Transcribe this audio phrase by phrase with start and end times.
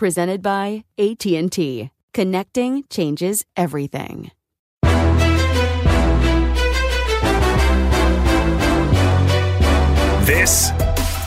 [0.00, 1.90] presented by AT&T.
[2.14, 4.30] Connecting changes everything.
[10.24, 10.70] This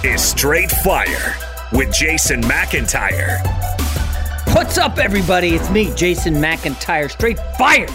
[0.04, 1.36] is Straight Fire
[1.72, 3.38] with Jason McIntyre.
[4.56, 5.50] What's up, everybody?
[5.50, 7.12] It's me, Jason McIntyre.
[7.12, 7.88] Straight Fire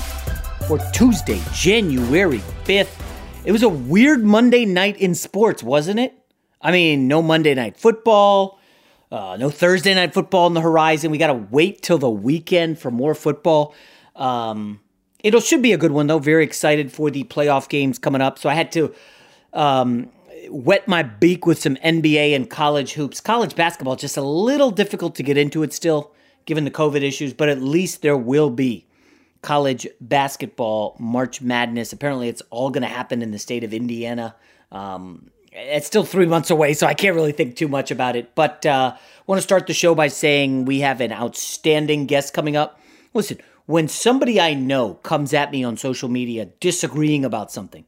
[0.69, 3.03] for Tuesday, January 5th.
[3.45, 6.15] It was a weird Monday night in sports, wasn't it?
[6.63, 8.58] I mean, no Monday night football,
[9.11, 11.11] uh, no Thursday night football on the horizon.
[11.11, 13.75] We got to wait till the weekend for more football.
[14.17, 14.81] Um,
[15.25, 16.19] it should be a good one though.
[16.19, 18.39] Very excited for the playoff games coming up.
[18.39, 18.95] So I had to
[19.53, 20.11] um,
[20.51, 23.21] wet my beak with some NBA and college hoops.
[23.21, 26.13] College basketball just a little difficult to get into it still,
[26.45, 27.33] given the COVID issues.
[27.33, 28.87] But at least there will be
[29.43, 31.93] college basketball March Madness.
[31.93, 34.35] Apparently, it's all going to happen in the state of Indiana.
[34.71, 38.35] Um, it's still three months away, so I can't really think too much about it.
[38.35, 38.97] But uh,
[39.27, 42.81] want to start the show by saying we have an outstanding guest coming up.
[43.13, 47.85] Listen, when somebody I know comes at me on social media disagreeing about something,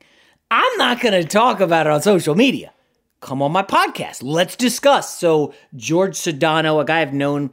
[0.51, 2.73] I'm not going to talk about it on social media.
[3.21, 4.23] Come on my podcast.
[4.23, 5.19] Let's discuss.
[5.19, 7.51] So, Jorge Sedano, a guy I've known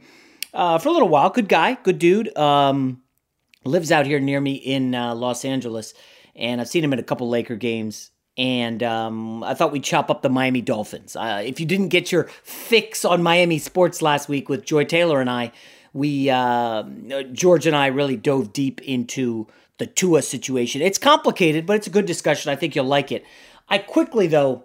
[0.52, 3.02] uh, for a little while, good guy, good dude, um,
[3.64, 5.94] lives out here near me in uh, Los Angeles.
[6.34, 10.10] And I've seen him at a couple Laker games and um, I thought we'd chop
[10.10, 11.16] up the Miami Dolphins.
[11.16, 15.20] Uh, if you didn't get your fix on Miami sports last week with Joy Taylor
[15.20, 15.50] and I,
[15.92, 16.84] we uh,
[17.38, 20.80] Jorge and I really dove deep into the Tua situation.
[20.80, 22.52] It's complicated, but it's a good discussion.
[22.52, 23.24] I think you'll like it.
[23.68, 24.64] I quickly though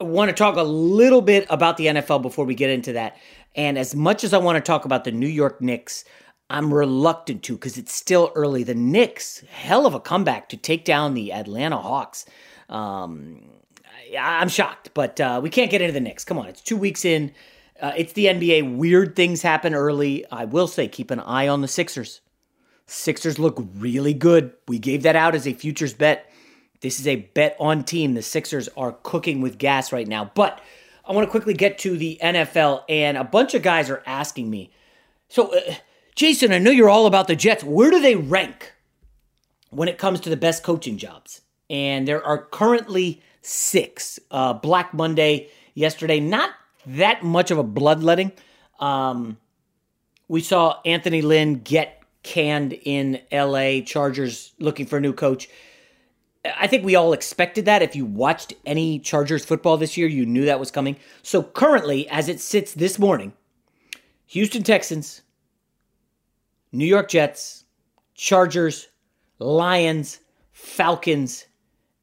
[0.00, 3.16] want to talk a little bit about the NFL before we get into that.
[3.54, 6.04] And as much as I want to talk about the New York Knicks,
[6.50, 8.64] I'm reluctant to because it's still early.
[8.64, 12.26] The Knicks, hell of a comeback to take down the Atlanta Hawks.
[12.68, 13.42] Um,
[14.18, 16.24] I, am shocked, but uh, we can't get into the Knicks.
[16.24, 17.32] Come on, it's two weeks in.
[17.80, 18.76] Uh, it's the NBA.
[18.76, 20.24] Weird things happen early.
[20.30, 22.20] I will say, keep an eye on the Sixers.
[22.86, 24.52] Sixers look really good.
[24.68, 26.30] We gave that out as a futures bet.
[26.80, 28.14] This is a bet on team.
[28.14, 30.30] The Sixers are cooking with gas right now.
[30.34, 30.60] But
[31.06, 34.50] I want to quickly get to the NFL, and a bunch of guys are asking
[34.50, 34.70] me.
[35.28, 35.74] So, uh,
[36.14, 37.64] Jason, I know you're all about the Jets.
[37.64, 38.72] Where do they rank
[39.70, 41.40] when it comes to the best coaching jobs?
[41.74, 44.20] And there are currently six.
[44.30, 46.50] Uh, Black Monday yesterday, not
[46.86, 48.30] that much of a bloodletting.
[48.78, 49.38] Um,
[50.28, 55.48] we saw Anthony Lynn get canned in LA, Chargers looking for a new coach.
[56.44, 57.82] I think we all expected that.
[57.82, 60.96] If you watched any Chargers football this year, you knew that was coming.
[61.24, 63.32] So currently, as it sits this morning,
[64.26, 65.22] Houston Texans,
[66.70, 67.64] New York Jets,
[68.14, 68.86] Chargers,
[69.40, 70.20] Lions,
[70.52, 71.46] Falcons,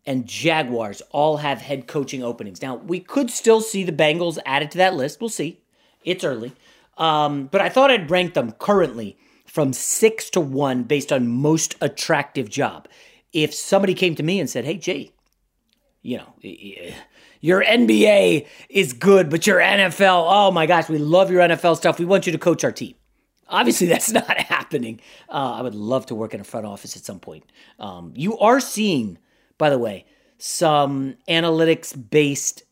[0.06, 2.62] and Jaguars all have head coaching openings.
[2.62, 5.21] Now, we could still see the Bengals added to that list.
[5.21, 5.62] We'll see.
[6.03, 6.53] It's early.
[6.98, 11.75] Um, but I thought I'd rank them currently from six to one based on most
[11.81, 12.88] attractive job.
[13.33, 15.12] If somebody came to me and said, Hey, Jay,
[16.01, 16.33] you know,
[17.42, 22.00] your NBA is good, but your NFL, oh my gosh, we love your NFL stuff.
[22.00, 22.95] We want you to coach our team.
[23.48, 25.00] Obviously, that's not happening.
[25.30, 27.44] Uh, I would love to work in a front office at some point.
[27.80, 29.18] Um, you are seeing
[29.61, 30.05] by the way,
[30.39, 32.63] some analytics based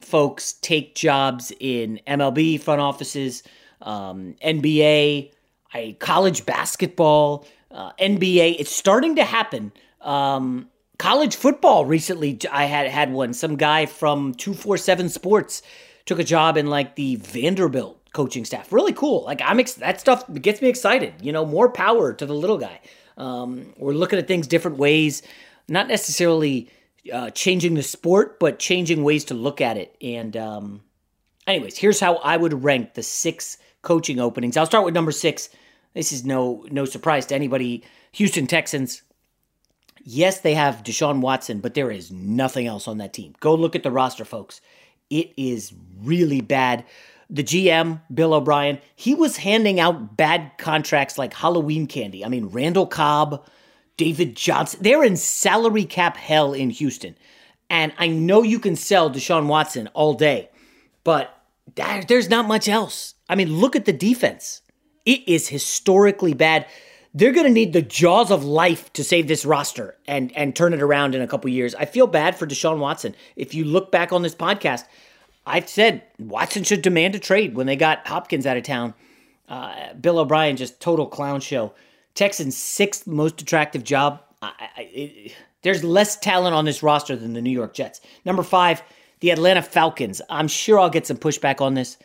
[0.00, 3.42] folks take jobs in MLB front offices,
[3.82, 5.32] um, NBA,
[5.74, 8.60] I, college basketball, uh, NBA.
[8.60, 9.72] It's starting to happen.
[10.02, 10.68] Um,
[11.00, 13.32] college football recently, I had had one.
[13.32, 15.62] Some guy from 247 Sports
[16.06, 18.72] took a job in like the Vanderbilt coaching staff.
[18.72, 19.24] Really cool.
[19.24, 21.12] Like I'm ex- that stuff gets me excited.
[21.22, 22.80] You know, more power to the little guy.
[23.16, 25.22] Um, we're looking at things different ways
[25.70, 26.68] not necessarily
[27.12, 29.96] uh, changing the sport, but changing ways to look at it.
[30.02, 30.82] And, um,
[31.46, 34.56] anyways, here's how I would rank the six coaching openings.
[34.56, 35.48] I'll start with number six.
[35.94, 37.82] This is no no surprise to anybody.
[38.12, 39.02] Houston Texans.
[40.02, 43.34] Yes, they have Deshaun Watson, but there is nothing else on that team.
[43.40, 44.60] Go look at the roster, folks.
[45.10, 46.84] It is really bad.
[47.28, 52.24] The GM, Bill O'Brien, he was handing out bad contracts like Halloween candy.
[52.24, 53.46] I mean, Randall Cobb,
[54.00, 54.80] David Johnson.
[54.82, 57.16] They're in salary cap hell in Houston.
[57.68, 60.48] And I know you can sell Deshaun Watson all day,
[61.04, 61.38] but
[62.08, 63.12] there's not much else.
[63.28, 64.62] I mean, look at the defense.
[65.04, 66.64] It is historically bad.
[67.12, 70.72] They're going to need the jaws of life to save this roster and and turn
[70.72, 71.74] it around in a couple years.
[71.74, 73.14] I feel bad for Deshaun Watson.
[73.36, 74.84] If you look back on this podcast,
[75.44, 78.94] I've said Watson should demand a trade when they got Hopkins out of town.
[79.46, 81.74] Uh, Bill O'Brien just total clown show.
[82.14, 84.22] Texans' sixth most attractive job.
[84.42, 88.00] I, I, it, there's less talent on this roster than the New York Jets.
[88.24, 88.82] Number five,
[89.20, 90.22] the Atlanta Falcons.
[90.30, 91.98] I'm sure I'll get some pushback on this.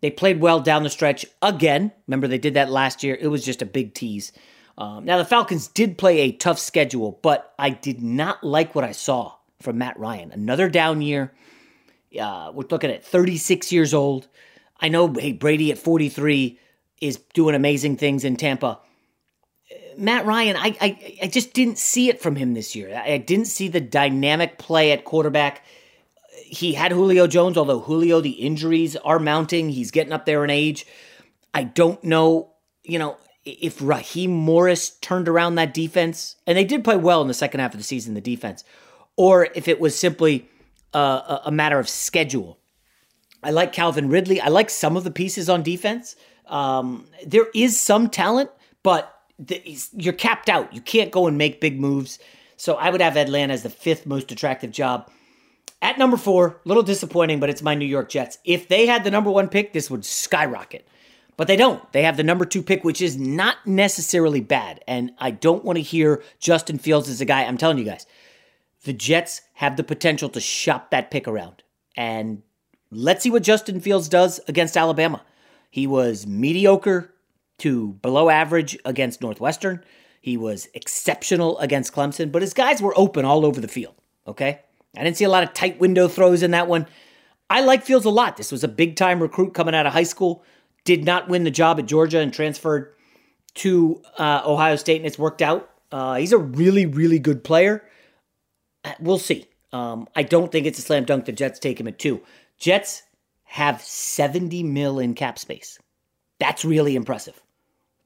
[0.00, 1.92] They played well down the stretch again.
[2.06, 3.16] Remember, they did that last year.
[3.18, 4.32] It was just a big tease.
[4.76, 8.84] Um, now, the Falcons did play a tough schedule, but I did not like what
[8.84, 10.32] I saw from Matt Ryan.
[10.32, 11.32] Another down year.
[12.20, 14.28] Uh, we're looking at 36 years old.
[14.80, 16.58] I know, hey, Brady at 43
[17.00, 18.80] is doing amazing things in Tampa.
[19.96, 22.96] Matt Ryan, I, I, I just didn't see it from him this year.
[22.96, 25.64] I didn't see the dynamic play at quarterback.
[26.44, 29.70] He had Julio Jones, although Julio, the injuries are mounting.
[29.70, 30.86] He's getting up there in age.
[31.52, 32.52] I don't know,
[32.82, 37.28] you know, if Raheem Morris turned around that defense, and they did play well in
[37.28, 38.64] the second half of the season, the defense,
[39.16, 40.48] or if it was simply
[40.92, 42.58] uh, a matter of schedule.
[43.42, 44.40] I like Calvin Ridley.
[44.40, 46.16] I like some of the pieces on defense.
[46.46, 48.50] Um, there is some talent,
[48.82, 49.13] but
[49.92, 50.72] you're capped out.
[50.72, 52.18] You can't go and make big moves.
[52.56, 55.10] So I would have Atlanta as the fifth most attractive job.
[55.82, 58.38] At number four, a little disappointing, but it's my New York Jets.
[58.44, 60.86] If they had the number one pick, this would skyrocket.
[61.36, 61.92] But they don't.
[61.92, 64.82] They have the number two pick, which is not necessarily bad.
[64.86, 67.42] And I don't want to hear Justin Fields as a guy.
[67.42, 68.06] I'm telling you guys,
[68.84, 71.62] the Jets have the potential to shop that pick around.
[71.96, 72.42] And
[72.90, 75.22] let's see what Justin Fields does against Alabama.
[75.70, 77.12] He was mediocre
[77.58, 79.84] to below average against Northwestern.
[80.20, 83.94] He was exceptional against Clemson, but his guys were open all over the field.
[84.26, 84.60] Okay.
[84.96, 86.86] I didn't see a lot of tight window throws in that one.
[87.50, 88.36] I like Fields a lot.
[88.36, 90.44] This was a big time recruit coming out of high school.
[90.84, 92.94] Did not win the job at Georgia and transferred
[93.54, 95.70] to uh, Ohio State, and it's worked out.
[95.92, 97.84] Uh, he's a really, really good player.
[99.00, 99.46] We'll see.
[99.72, 101.24] Um, I don't think it's a slam dunk.
[101.24, 102.22] The Jets take him at two.
[102.58, 103.02] Jets
[103.44, 105.78] have 70 mil in cap space.
[106.38, 107.40] That's really impressive.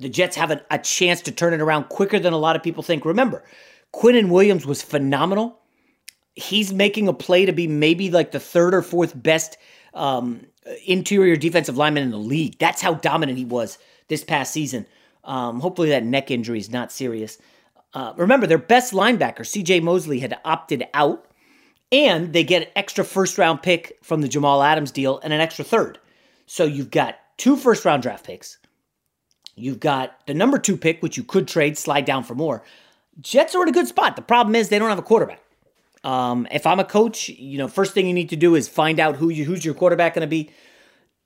[0.01, 2.63] The Jets have a, a chance to turn it around quicker than a lot of
[2.63, 3.05] people think.
[3.05, 3.45] Remember,
[3.93, 5.59] Quinnen Williams was phenomenal.
[6.35, 9.57] He's making a play to be maybe like the third or fourth best
[9.95, 10.47] um,
[10.87, 12.59] interior defensive lineman in the league.
[12.59, 13.79] That's how dominant he was
[14.09, 14.87] this past season.
[15.25, 17.39] Um, hopefully, that neck injury is not serious.
[17.95, 21.27] Uh, remember, their best linebacker, CJ Mosley, had opted out,
[21.91, 25.41] and they get an extra first round pick from the Jamal Adams deal and an
[25.41, 25.99] extra third.
[26.47, 28.58] So you've got two first round draft picks,
[29.59, 32.63] You've got the number two pick, which you could trade, slide down for more.
[33.21, 34.17] Jets are in a good spot.
[34.17, 35.43] The problem is they don't have a quarterback.
[36.05, 39.01] Um, if I'm a coach, you know, first thing you need to do is find
[39.01, 40.51] out who you, who's your quarterback going to be,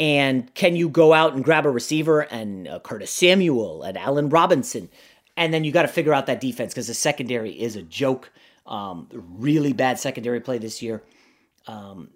[0.00, 4.30] and can you go out and grab a receiver and uh, Curtis Samuel and Allen
[4.30, 4.88] Robinson,
[5.36, 8.30] and then you got to figure out that defense because the secondary is a joke.
[8.66, 11.02] Um, really bad secondary play this year.
[11.66, 12.10] Um,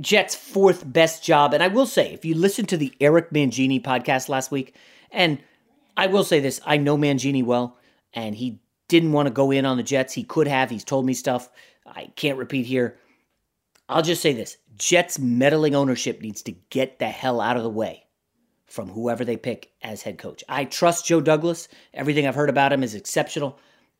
[0.00, 1.52] Jets' fourth best job.
[1.52, 4.74] And I will say, if you listen to the Eric Mangini podcast last week,
[5.10, 5.38] and
[5.96, 7.76] I will say this I know Mangini well,
[8.12, 10.14] and he didn't want to go in on the Jets.
[10.14, 10.70] He could have.
[10.70, 11.48] He's told me stuff
[11.86, 12.98] I can't repeat here.
[13.88, 17.70] I'll just say this Jets meddling ownership needs to get the hell out of the
[17.70, 18.04] way
[18.66, 20.44] from whoever they pick as head coach.
[20.48, 21.68] I trust Joe Douglas.
[21.92, 23.58] Everything I've heard about him is exceptional.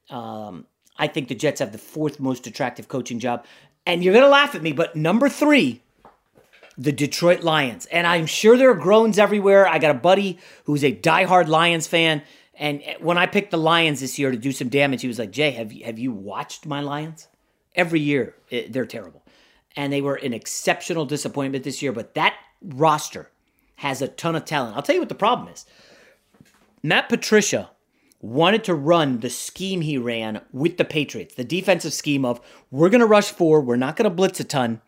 [0.08, 3.46] Um, I think the Jets have the fourth most attractive coaching job.
[3.84, 5.82] And you're going to laugh at me, but number three,
[6.76, 7.86] the Detroit Lions.
[7.86, 9.66] And I'm sure there are groans everywhere.
[9.66, 12.22] I got a buddy who's a diehard Lions fan.
[12.54, 15.30] And when I picked the Lions this year to do some damage, he was like,
[15.30, 17.28] Jay, have you, have you watched my Lions?
[17.74, 19.22] Every year, it, they're terrible.
[19.76, 21.92] And they were an exceptional disappointment this year.
[21.92, 23.30] But that roster
[23.76, 24.76] has a ton of talent.
[24.76, 25.64] I'll tell you what the problem is
[26.82, 27.70] Matt Patricia
[28.20, 32.90] wanted to run the scheme he ran with the Patriots, the defensive scheme of we're
[32.90, 34.82] going to rush four, we're not going to blitz a ton,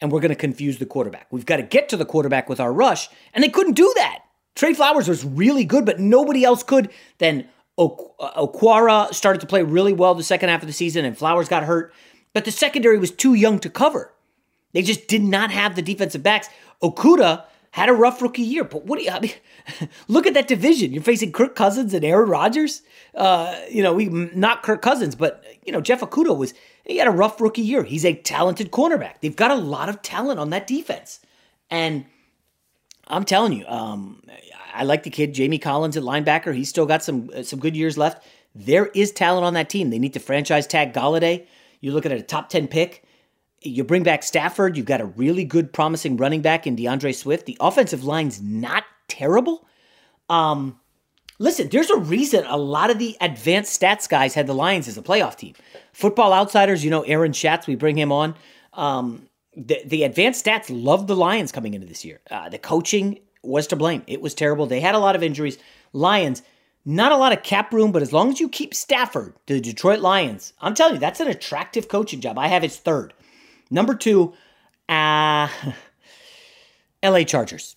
[0.00, 1.26] and we're going to confuse the quarterback.
[1.30, 4.20] We've got to get to the quarterback with our rush, and they couldn't do that.
[4.54, 6.90] Trey Flowers was really good, but nobody else could.
[7.18, 7.88] Then uh,
[8.36, 11.64] Okwara started to play really well the second half of the season, and Flowers got
[11.64, 11.92] hurt,
[12.32, 14.12] but the secondary was too young to cover.
[14.72, 16.48] They just did not have the defensive backs.
[16.82, 18.64] Okudah had a rough rookie year.
[18.64, 19.32] But what do you, I mean,
[20.08, 20.92] look at that division.
[20.92, 22.82] You're facing Kirk Cousins and Aaron Rodgers.
[23.14, 26.54] Uh, you know, we not Kirk Cousins, but you know, Jeff Okudah was
[26.86, 27.82] he had a rough rookie year.
[27.84, 29.20] He's a talented cornerback.
[29.20, 31.20] They've got a lot of talent on that defense,
[31.70, 32.04] and
[33.06, 34.22] I'm telling you, um,
[34.72, 36.54] I like the kid Jamie Collins at linebacker.
[36.54, 38.24] He's still got some uh, some good years left.
[38.54, 39.90] There is talent on that team.
[39.90, 41.46] They need to franchise tag Golladay.
[41.80, 43.04] You're looking at a top ten pick.
[43.62, 44.76] You bring back Stafford.
[44.76, 47.46] You've got a really good, promising running back in D'Andre Swift.
[47.46, 49.66] The offensive line's not terrible.
[50.30, 50.80] Um,
[51.38, 54.96] listen, there's a reason a lot of the advanced stats guys had the Lions as
[54.96, 55.54] a playoff team.
[55.92, 58.34] Football Outsiders, you know, Aaron Schatz, we bring him on.
[58.72, 62.20] Um, the, the advanced stats loved the Lions coming into this year.
[62.30, 64.02] Uh, the coaching was to blame.
[64.06, 64.66] It was terrible.
[64.66, 65.58] They had a lot of injuries.
[65.92, 66.42] Lions,
[66.84, 70.00] not a lot of cap room, but as long as you keep Stafford the Detroit
[70.00, 72.38] Lions, I'm telling you, that's an attractive coaching job.
[72.38, 73.12] I have his third.
[73.70, 74.34] Number two,
[74.88, 75.48] uh,
[77.02, 77.76] LA Chargers.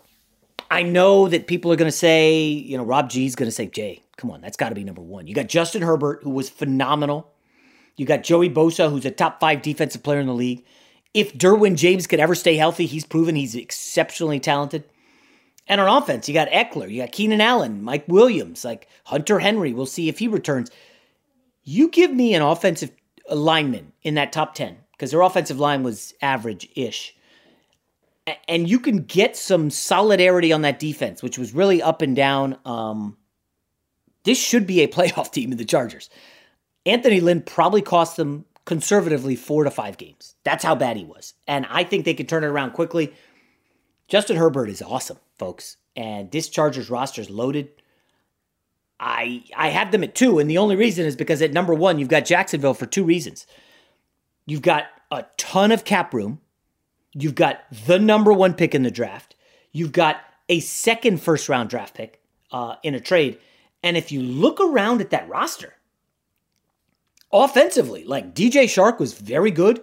[0.71, 3.67] I know that people are going to say, you know, Rob G's going to say,
[3.67, 5.27] Jay, come on, that's got to be number one.
[5.27, 7.31] You got Justin Herbert, who was phenomenal.
[7.95, 10.65] You got Joey Bosa, who's a top five defensive player in the league.
[11.13, 14.83] If Derwin James could ever stay healthy, he's proven he's exceptionally talented.
[15.67, 19.73] And on offense, you got Ekeler, you got Keenan Allen, Mike Williams, like Hunter Henry.
[19.73, 20.71] We'll see if he returns.
[21.63, 22.91] You give me an offensive
[23.31, 27.13] lineman in that top 10 because their offensive line was average ish.
[28.47, 32.57] And you can get some solidarity on that defense, which was really up and down.
[32.63, 33.17] Um,
[34.23, 36.09] this should be a playoff team in the Chargers.
[36.85, 40.35] Anthony Lynn probably cost them conservatively four to five games.
[40.45, 41.33] That's how bad he was.
[41.49, 43.13] And I think they could turn it around quickly.
[44.07, 45.75] Justin Herbert is awesome, folks.
[45.97, 47.67] And this Chargers roster is loaded.
[49.01, 51.99] I I have them at two, and the only reason is because at number one,
[51.99, 53.45] you've got Jacksonville for two reasons.
[54.45, 56.39] You've got a ton of cap room.
[57.13, 59.35] You've got the number one pick in the draft.
[59.71, 60.17] You've got
[60.49, 63.37] a second first round draft pick uh, in a trade.
[63.83, 65.73] And if you look around at that roster,
[67.31, 69.79] offensively, like DJ Chark was very good.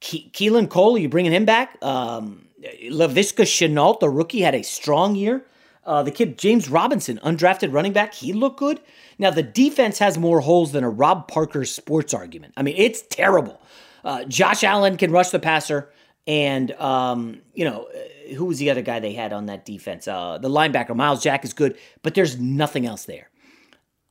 [0.00, 1.82] Ke- Keelan Cole, you bringing him back?
[1.82, 2.48] Um,
[2.90, 5.44] Laviska Shenault, the rookie, had a strong year.
[5.84, 8.80] Uh, the kid James Robinson, undrafted running back, he looked good.
[9.18, 12.54] Now the defense has more holes than a Rob Parker sports argument.
[12.56, 13.60] I mean, it's terrible.
[14.04, 15.90] Uh, Josh Allen can rush the passer,
[16.26, 17.88] and um, you know
[18.36, 20.06] who was the other guy they had on that defense?
[20.06, 23.30] Uh, the linebacker Myles Jack is good, but there's nothing else there.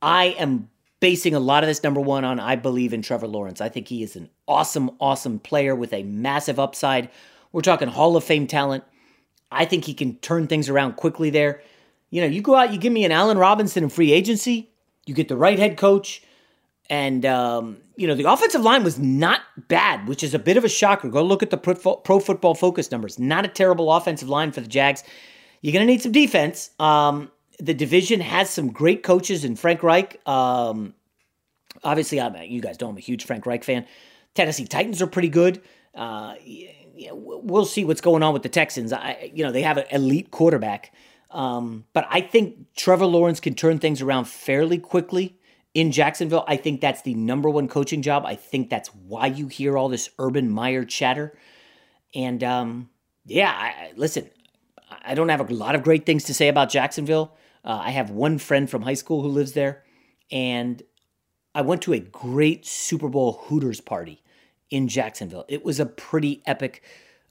[0.02, 0.68] I am
[1.00, 3.60] basing a lot of this number one on I believe in Trevor Lawrence.
[3.60, 7.10] I think he is an awesome, awesome player with a massive upside.
[7.52, 8.84] We're talking Hall of Fame talent.
[9.50, 11.62] I think he can turn things around quickly there.
[12.10, 14.70] You know, you go out, you give me an Allen Robinson in free agency,
[15.06, 16.22] you get the right head coach,
[16.90, 20.64] and um, you know, the offensive line was not bad, which is a bit of
[20.64, 21.08] a shocker.
[21.08, 23.18] Go look at the pro football focus numbers.
[23.18, 25.02] Not a terrible offensive line for the Jags.
[25.62, 26.70] You're going to need some defense.
[26.78, 30.20] Um, the division has some great coaches in Frank Reich.
[30.28, 30.94] Um,
[31.82, 33.86] obviously, I'm, you guys know I'm a huge Frank Reich fan.
[34.34, 35.62] Tennessee Titans are pretty good.
[35.94, 36.34] Uh,
[37.12, 38.92] we'll see what's going on with the Texans.
[38.92, 40.92] I, you know, they have an elite quarterback.
[41.30, 45.38] Um, but I think Trevor Lawrence can turn things around fairly quickly
[45.74, 46.44] in Jacksonville.
[46.46, 48.24] I think that's the number one coaching job.
[48.24, 51.36] I think that's why you hear all this Urban Meyer chatter.
[52.14, 52.90] And um,
[53.26, 54.30] yeah, I, listen,
[55.04, 57.36] I don't have a lot of great things to say about Jacksonville.
[57.64, 59.82] Uh, I have one friend from high school who lives there,
[60.30, 60.82] and
[61.54, 64.22] I went to a great Super Bowl Hooters party
[64.70, 65.44] in Jacksonville.
[65.48, 66.82] It was a pretty epic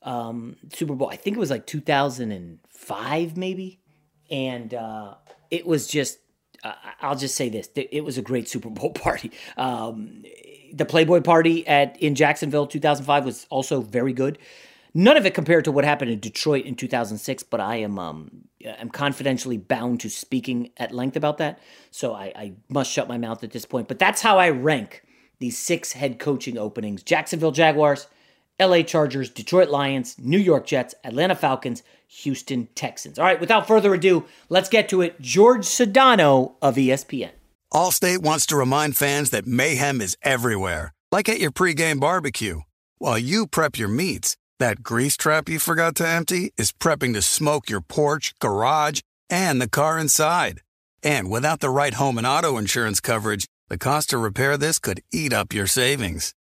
[0.01, 1.09] um, Super Bowl.
[1.09, 3.79] I think it was like 2005, maybe.
[4.29, 5.15] And uh,
[5.51, 6.19] it was just,
[6.63, 9.32] uh, I'll just say this it was a great Super Bowl party.
[9.58, 10.24] Um,
[10.74, 14.39] the Playboy party at in Jacksonville 2005 was also very good.
[14.96, 18.48] None of it compared to what happened in Detroit in 2006, but I am um,
[18.63, 23.17] am confidentially bound to speaking at length about that, so I, I must shut my
[23.17, 23.88] mouth at this point.
[23.88, 25.03] But that's how I rank
[25.39, 28.08] these six head coaching openings: Jacksonville Jaguars,
[28.60, 33.17] LA Chargers, Detroit Lions, New York Jets, Atlanta Falcons, Houston Texans.
[33.17, 35.15] All right, without further ado, let's get to it.
[35.24, 37.31] Jorge Sedano of ESPN.
[37.74, 42.62] Allstate wants to remind fans that mayhem is everywhere, like at your pregame barbecue.
[43.00, 47.22] While you prep your meats, that grease trap you forgot to empty is prepping to
[47.24, 50.62] smoke your porch, garage, and the car inside.
[51.01, 55.01] And without the right home and auto insurance coverage, the cost to repair this could
[55.12, 56.36] eat up your savings.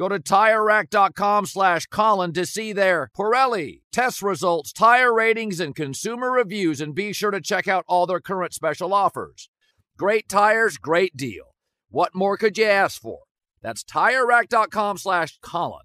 [0.00, 6.30] Go to TireRack.com slash Colin to see their Pirelli test results, tire ratings, and consumer
[6.30, 9.50] reviews, and be sure to check out all their current special offers.
[9.98, 11.54] Great tires, great deal.
[11.90, 13.18] What more could you ask for?
[13.60, 15.82] That's TireRack.com slash Colin.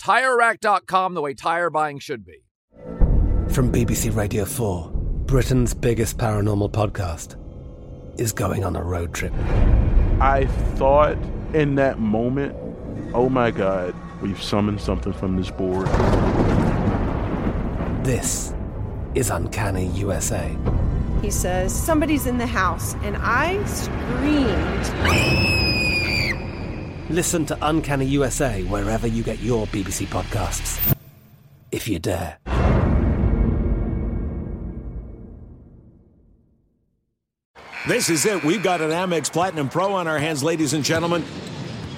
[0.00, 2.44] TireRack.com, the way tire buying should be.
[3.50, 4.90] From BBC Radio 4,
[5.26, 7.36] Britain's biggest paranormal podcast
[8.18, 9.34] is going on a road trip.
[10.22, 11.18] I thought
[11.52, 12.67] in that moment
[13.14, 15.86] oh my god, we've summoned something from this board.
[18.04, 18.54] This
[19.14, 20.56] is Uncanny USA.
[21.22, 24.88] He says, Somebody's in the house, and I screamed.
[27.10, 30.94] Listen to Uncanny USA wherever you get your BBC podcasts,
[31.72, 32.38] if you dare.
[37.86, 38.44] This is it.
[38.44, 41.24] We've got an Amex Platinum Pro on our hands, ladies and gentlemen.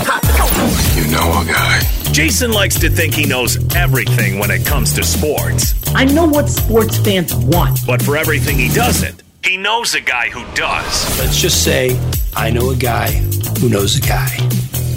[0.00, 1.80] You know a guy.
[2.12, 5.74] Jason likes to think he knows everything when it comes to sports.
[5.94, 7.86] I know what sports fans want.
[7.86, 11.18] But for everything he doesn't, he knows a guy who does.
[11.18, 11.98] Let's just say
[12.34, 13.10] I know a guy
[13.60, 14.28] who knows a guy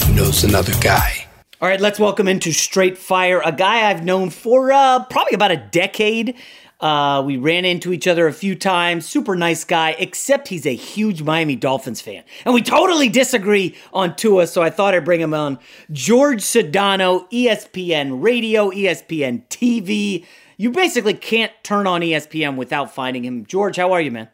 [0.06, 1.26] who knows another guy.
[1.62, 5.52] All right, let's welcome into Straight Fire a guy I've known for uh, probably about
[5.52, 6.36] a decade.
[6.84, 9.06] Uh, we ran into each other a few times.
[9.06, 12.26] Super nice guy, except he's a huge Miami Dolphins fan.
[12.43, 15.60] And we totally disagree on Tua, so I thought I'd bring him on.
[15.98, 20.26] Jorge Sedano, ESPN Radio, ESPN TV.
[20.58, 23.46] You basically can't turn on ESPN without finding him.
[23.50, 24.28] Jorge, how are you, man?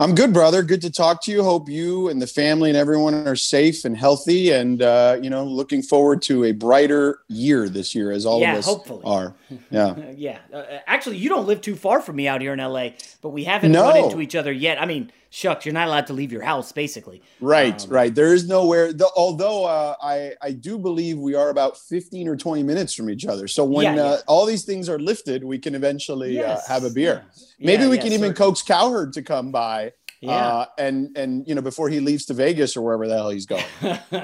[0.00, 0.62] I'm good, brother.
[0.62, 1.42] Good to talk to you.
[1.42, 5.44] Hope you and the family and everyone are safe and healthy, and uh, you know,
[5.44, 9.02] looking forward to a brighter year this year, as all yeah, of us hopefully.
[9.04, 9.34] are.
[9.70, 10.38] Yeah, yeah.
[10.52, 12.90] Uh, actually, you don't live too far from me out here in LA,
[13.22, 13.82] but we haven't No.
[13.82, 14.80] run into each other yet.
[14.80, 17.22] I mean, shucks, you're not allowed to leave your house, basically.
[17.40, 18.14] right, Um, right.
[18.14, 18.92] There is nowhere.
[18.92, 23.10] The, although uh, I I do believe we are about 15 or 20 minutes from
[23.10, 23.46] each other.
[23.48, 24.02] So when Yeah, yeah.
[24.02, 27.24] Uh, all these things are lifted, we can eventually Yes, uh, have a beer.
[27.58, 27.66] yeah.
[27.66, 28.34] Maybe we can even certainly.
[28.34, 30.32] coax Cowherd to come by Yeah.
[30.32, 33.46] Uh, and and you know before he leaves to Vegas or wherever the hell he's
[33.46, 33.64] going.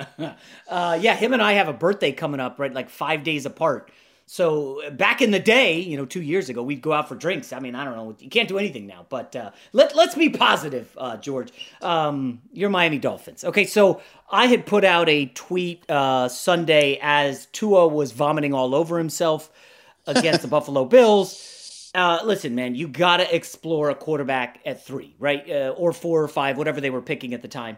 [0.69, 2.73] uh, yeah, him and I have a birthday coming up, right?
[2.73, 3.91] Like five days apart.
[4.27, 7.53] So back in the day, you know, two years ago, we'd go out for drinks.
[7.53, 10.31] I mean, I don't know, you can't do anything now, but uh, let let's be
[10.31, 11.51] positive, uh, Jorge.
[11.83, 13.45] Um, you're Miami Dolphins.
[13.45, 18.75] Okay, so I had put out a tweet uh, Sunday as Tua was vomiting all
[18.75, 19.51] over himself
[20.07, 21.91] against the Buffalo Bills.
[21.95, 25.49] Uh, listen, man, you got to explore a quarterback at three, right?
[25.49, 27.77] Uh, or four or five, whatever they were picking at the time.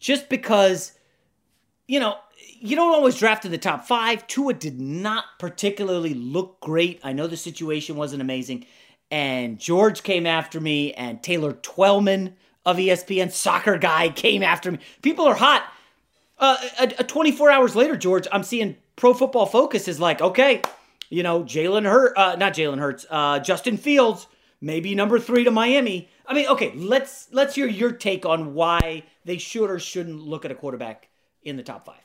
[0.00, 0.92] Just because,
[1.86, 2.16] you know,
[2.64, 4.26] you don't always draft in the top five.
[4.26, 6.98] Tua did not particularly look great.
[7.04, 8.64] I know the situation wasn't amazing.
[9.10, 12.32] And Jorge came after me, and Taylor Twellman
[12.64, 14.78] of ESPN, soccer guy, came after me.
[15.02, 15.70] People are hot.
[16.38, 20.62] Uh, a, a 24 hours later, Jorge, I'm seeing Pro Football Focus is like, okay,
[21.10, 24.26] you know, Jalen Hurt, uh, not Jalen Hurts, uh, Justin Fields,
[24.62, 26.08] maybe number three to Miami.
[26.26, 30.46] I mean, okay, let's let's hear your take on why they should or shouldn't look
[30.46, 31.10] at a quarterback
[31.42, 32.03] in the top five.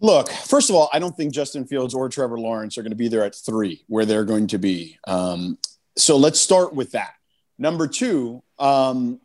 [0.00, 2.96] Look, first of all, I don't think Justin Fields or Trevor Lawrence are going to
[2.96, 4.98] be there at three, where they're going to be.
[5.06, 5.58] Um,
[5.96, 7.14] so let's start with that.
[7.58, 9.20] Number two, um,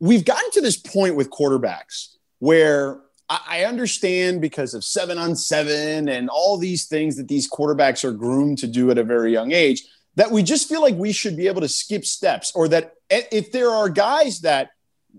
[0.00, 6.08] we've gotten to this point with quarterbacks where I understand because of seven on seven
[6.08, 9.52] and all these things that these quarterbacks are groomed to do at a very young
[9.52, 9.82] age
[10.14, 13.50] that we just feel like we should be able to skip steps or that if
[13.50, 14.70] there are guys that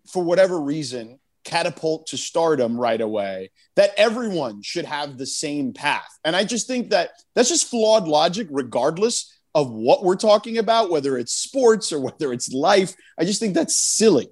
[0.10, 6.10] for whatever reason catapult to stardom right away that everyone should have the same path.
[6.24, 10.92] And i just think that that's just flawed logic regardless of what we're talking about
[10.92, 12.94] whether it's sports or whether it's life.
[13.18, 14.28] I just think that's silly.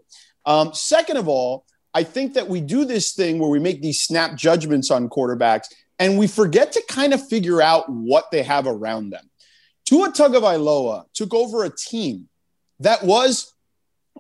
[0.46, 4.02] Um, second of all I think that we do this thing where we make these
[4.02, 8.68] snap judgments on quarterbacks and we forget to kind of figure out what they have
[8.68, 9.30] around them.
[9.86, 12.28] Tua Tagovailoa took over a team
[12.82, 13.55] that was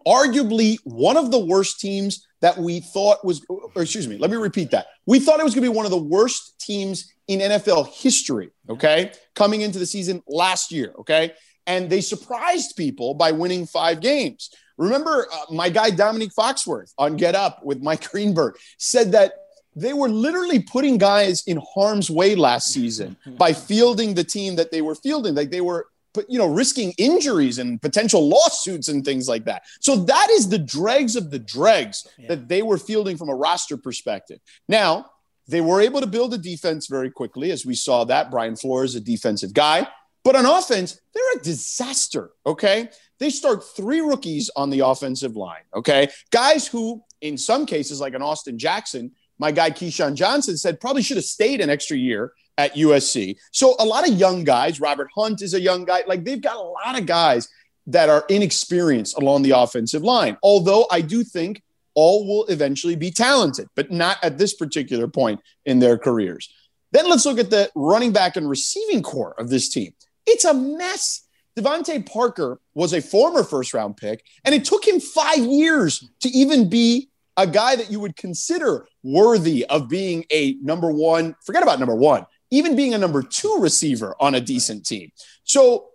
[0.07, 4.37] arguably one of the worst teams that we thought was, or excuse me, let me
[4.37, 4.87] repeat that.
[5.05, 8.51] We thought it was going to be one of the worst teams in NFL history,
[8.69, 11.33] okay, coming into the season last year, okay?
[11.67, 14.51] And they surprised people by winning five games.
[14.77, 19.33] Remember, uh, my guy Domonique Foxworth on Get Up with Mike Greenberg said that
[19.75, 24.71] they were literally putting guys in harm's way last season by fielding the team that
[24.71, 25.35] they were fielding.
[25.35, 25.87] Like they were,
[26.27, 29.63] you know, risking injuries and potential lawsuits and things like that.
[29.79, 32.29] So that is the dregs of the dregs yeah.
[32.29, 34.39] that they were fielding from a roster perspective.
[34.67, 35.07] Now,
[35.47, 38.31] they were able to build a defense very quickly, as we saw that.
[38.31, 39.87] Brian Flores, a defensive guy.
[40.23, 42.31] But on offense, they're a disaster.
[42.45, 42.89] Okay.
[43.19, 45.61] They start three rookies on the offensive line.
[45.75, 46.09] Okay.
[46.31, 51.03] Guys who, in some cases, like an Austin Jackson, my guy Keyshawn Johnson said probably
[51.03, 53.37] should have stayed an extra year at USC.
[53.51, 56.03] So a lot of young guys, Robert Hunt is a young guy.
[56.07, 57.49] Like they've got a lot of guys
[57.87, 60.37] that are inexperienced along the offensive line.
[60.41, 61.61] Although I do think
[61.93, 66.49] all will eventually be talented, but not at this particular point in their careers.
[66.91, 69.93] Then let's look at the running back and receiving core of this team.
[70.25, 71.21] It's a mess.
[71.57, 76.29] DeVante Parker was a former first round pick, and it took him five years to
[76.29, 81.63] even be a guy that you would consider worthy of being a number one, forget
[81.63, 85.11] about number one, even being a number two receiver on a decent team.
[85.43, 85.87] So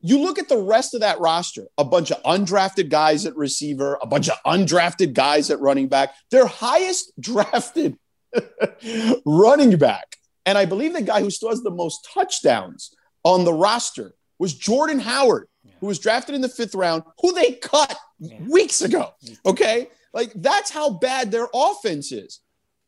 [0.00, 3.98] you look at the rest of that roster, a bunch of undrafted guys at receiver,
[4.00, 7.98] a bunch of undrafted guys at running back, their highest drafted
[9.26, 10.16] running back.
[10.46, 12.94] And I believe the guy who still has the most touchdowns
[13.24, 15.72] on the roster was Jordan Howard, yeah.
[15.80, 18.38] who was drafted in the fifth round, who they cut yeah.
[18.48, 19.10] weeks ago.
[19.44, 19.88] Okay.
[20.14, 22.40] Like that's how bad their offense is.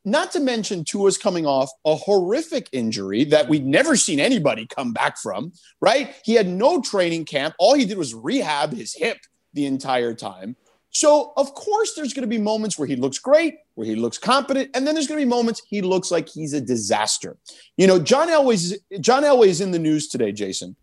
[0.05, 4.93] Not to mention Tua's coming off a horrific injury that we'd never seen anybody come
[4.93, 6.15] back from, right?
[6.25, 7.55] He had no training camp.
[7.59, 9.19] All he did was rehab his hip
[9.53, 10.57] the entire time.
[10.91, 14.19] So, of course, there's going to be moments where he looks great, where he looks
[14.19, 17.37] competent, and then there's going to be moments he looks like he's a disaster.
[17.77, 20.75] You know, John Elway's John Elway is in the news today, Jason.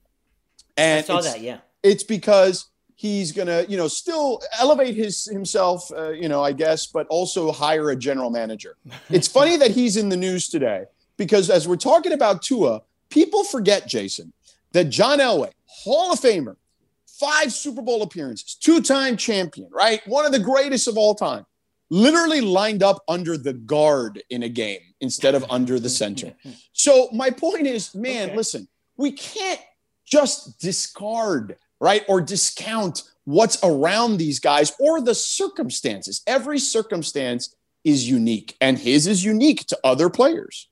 [0.78, 1.60] And I saw that, yeah.
[1.84, 6.52] It's because he's going to, you know, still elevate his himself, uh, you know, I
[6.52, 8.76] guess, but also hire a general manager.
[9.10, 13.44] it's funny that he's in the news today because as we're talking about Tua, people
[13.46, 14.34] forget, Jason,
[14.74, 16.58] that John Elway, Hall of Famer,
[17.06, 20.06] five Super Bowl appearances, two time champion, right?
[20.08, 21.46] One of the greatest of all time.
[21.90, 26.34] Literally lined up under the guard in a game instead of under the center.
[26.74, 28.38] So, my point is, man, okay.
[28.38, 29.60] listen, we can't
[30.06, 32.04] just discard, right?
[32.08, 36.22] Or discount what's around these guys or the circumstances.
[36.26, 40.70] Every circumstance is unique, and his is unique to other players.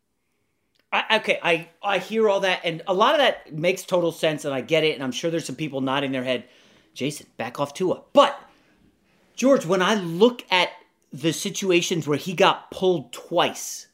[0.91, 4.45] I, okay, I I hear all that, and a lot of that makes total sense,
[4.45, 6.45] and I get it, and I'm sure there's some people nodding their head,
[6.93, 8.01] Jason, back off Tua.
[8.13, 8.39] But
[9.39, 10.69] Jorge, when I look at
[11.11, 13.87] the situations where he got pulled twice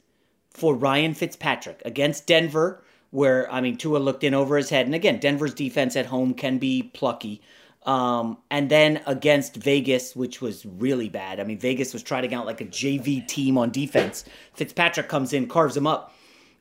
[0.51, 4.95] for Ryan Fitzpatrick against Denver, where I mean Tua looked in over his head, and
[4.95, 7.41] again Denver's defense at home can be plucky.
[7.83, 11.39] Um, and then against Vegas, which was really bad.
[11.39, 14.23] I mean, Vegas was trotting out like a JV team on defense.
[14.53, 16.13] Fitzpatrick comes in, carves him up.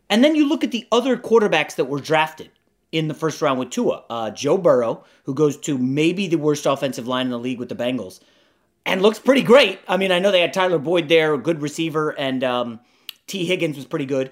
[0.08, 2.50] And then you look at the other quarterbacks that were drafted
[2.90, 4.04] in the first round with Tua.
[4.08, 7.68] Uh, Joe Burrow, who goes to maybe the worst offensive line in the league with
[7.68, 8.20] the Bengals,
[8.84, 9.78] and looks pretty great.
[9.86, 12.80] I mean, I know they had Tyler Boyd there, a good receiver, and um,
[13.26, 14.30] Tee Higgins was pretty good.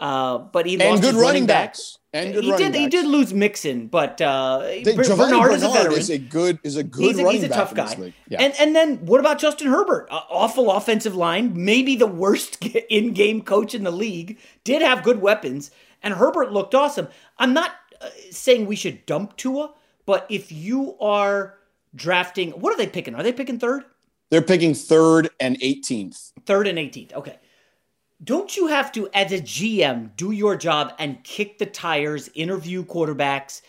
[0.00, 1.70] Uh, but he and good running running back.
[1.70, 1.98] backs.
[2.12, 2.80] And good he running did.
[2.80, 5.98] He did lose Mixon, but uh, The- Ber- Bernard is a veteran.
[5.98, 8.12] is a good is a good he's a, running he's a back tough guy.
[8.28, 8.40] Yeah.
[8.40, 10.08] And and then what about Justin Herbert?
[10.10, 14.38] Uh, awful offensive line, maybe the worst in-game coach in the league.
[14.64, 15.70] Did have good weapons,
[16.02, 17.08] and Herbert looked awesome.
[17.38, 19.74] I'm not uh, saying we should dump Tua,
[20.06, 21.58] but if you are
[21.94, 23.14] drafting, what are they picking?
[23.14, 23.84] Are they picking third?
[24.30, 26.32] They're picking third and 18th.
[26.44, 27.14] Third and 18th.
[27.14, 27.38] Okay.
[28.22, 32.84] Don't you have to, as a GM, do your job and kick the tires, interview
[32.84, 33.62] quarterbacks,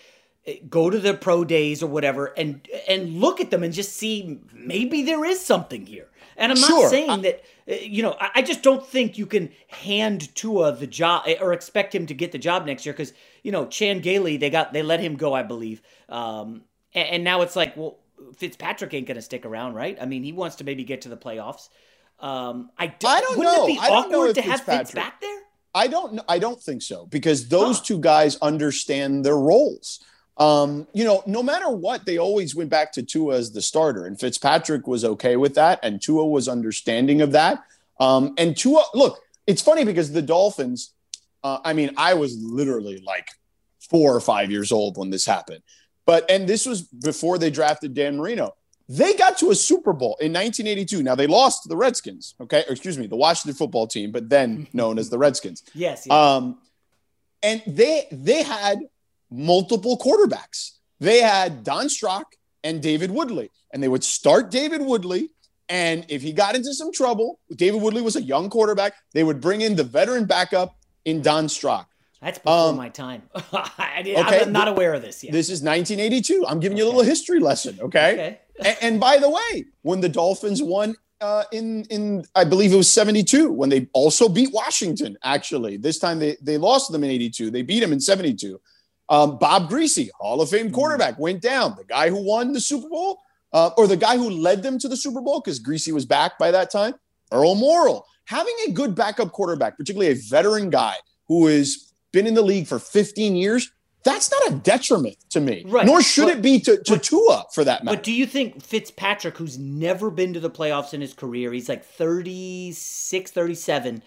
[0.48, 3.96] eh, go to the pro days or whatever, and and look at them and just
[3.96, 6.08] see maybe there is something here.
[6.36, 6.90] And I'm not Sure.
[6.90, 8.16] saying that eh, you know.
[8.20, 12.08] I, I just don't think you can hand Tua the job eh, or expect him
[12.08, 15.00] to get the job next year because you know Chan Gailey they got they let
[15.00, 15.82] him go, I believe.
[16.08, 16.64] Um,
[16.96, 18.00] and, and now it's like, well,
[18.36, 19.98] Fitzpatrick ain't going to stick around, right?
[20.02, 21.70] I mean, he wants to maybe get to the playoffs.
[22.22, 23.78] Um, I, don't, I don't know.
[23.80, 25.40] I don't know if to have Fitz Fitzpatrick- back there?
[25.74, 30.04] I don't I don't think so because those two guys understand their roles.
[30.38, 34.06] Um, you know, no matter what, they always went back to Tua as the starter,
[34.06, 37.64] and Fitzpatrick was okay with that, and Tua was understanding of that.
[38.00, 40.94] Um, and Tua, look, it's funny because the Dolphins.
[41.44, 43.28] Uh, I mean, I was literally like
[43.80, 45.62] four or five years old when this happened,
[46.06, 48.56] but and this was before they drafted Dan Marino.
[48.91, 51.04] They got to a Super Bowl in 1982.
[51.04, 52.65] Now they lost to the Redskins, okay?
[52.67, 55.63] Or excuse me, the Washington football team, but then known as the Redskins.
[55.75, 56.08] Yes.
[56.08, 56.12] yes.
[56.12, 56.58] Um,
[57.43, 58.80] and they they had
[59.30, 60.71] multiple quarterbacks.
[60.99, 65.30] They had Don Strock and David Woodley, and they would start David Woodley.
[65.69, 68.95] And if he got into some trouble, David Woodley was a young quarterback.
[69.13, 70.75] They would bring in the veteran backup
[71.06, 71.88] in Don Strock.
[72.22, 73.24] That's before um, my time.
[73.54, 75.32] I did, okay, I'm not aware of this yet.
[75.32, 76.46] This is 1982.
[76.48, 78.14] I'm giving you a little history lesson, okay?
[78.14, 78.40] Okay.
[78.60, 82.78] and, and by the way, when the Dolphins won uh, in in I believe it
[82.78, 85.18] was 72 when they also beat Washington.
[85.24, 87.52] Actually, this time they they lost them in 82.
[87.52, 88.60] They beat them in 72.
[89.10, 91.76] Um, Bob Griese, Hall of Fame quarterback, went down.
[91.78, 93.20] The guy who won the Super Bowl,
[93.54, 96.38] uh, or the guy who led them to the Super Bowl, because Griese was back
[96.38, 96.94] by that time.
[97.32, 100.96] Earl Morrall, having a good backup quarterback, particularly a veteran guy
[101.28, 103.72] who has been in the league for 15 years,
[104.04, 105.63] that's not a detriment to me.
[105.67, 105.86] Right.
[105.86, 107.98] Nor should But- it be to, to Tua for that matter.
[107.98, 111.67] But do you think Fitzpatrick, who's never been to the playoffs in his career, he's
[111.69, 114.04] like 36, 37,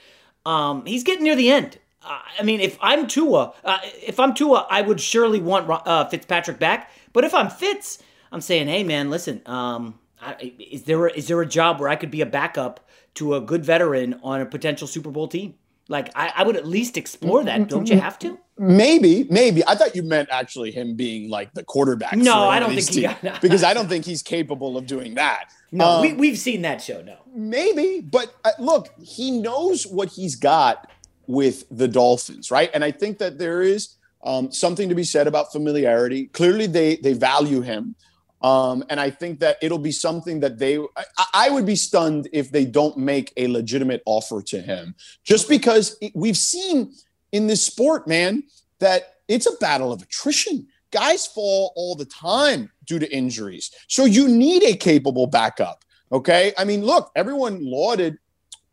[0.46, 1.78] um, he's getting near the end.
[2.04, 6.08] Uh, I mean, if I'm Tua, uh, if I'm Tua, I would surely want uh,
[6.08, 6.90] Fitzpatrick back.
[7.12, 7.98] But if I'm Fitz,
[8.32, 11.88] I'm saying, hey man, listen, um, I, is there a, is there a job where
[11.88, 12.80] I could be a backup
[13.14, 15.54] to a good veteran on a potential Super Bowl team?
[15.92, 17.68] Like I, I would at least explore that.
[17.68, 18.38] Don't you have to?
[18.58, 19.62] Maybe, maybe.
[19.66, 22.14] I thought you meant actually him being like the quarterback.
[22.16, 25.44] No, I don't think he- teams, because I don't think he's capable of doing that.
[25.70, 27.02] No, Um, we, we've seen that show.
[27.02, 30.90] No, maybe, but uh, look, he knows what he's got
[31.26, 32.70] with the Dolphins, right?
[32.74, 36.26] And I think that there is um, something to be said about familiarity.
[36.28, 37.96] Clearly, they they value him,
[38.42, 40.78] um, and I think that it'll be something that they.
[40.78, 45.48] I, I would be stunned if they don't make a legitimate offer to him, just
[45.48, 46.92] because it- we've seen
[47.32, 48.42] in this sport, man,
[48.80, 50.66] that it's a battle of attrition.
[50.90, 55.84] Guys fall all the time due to injuries, so you need a capable backup.
[56.10, 58.18] Okay, I mean, look, everyone lauded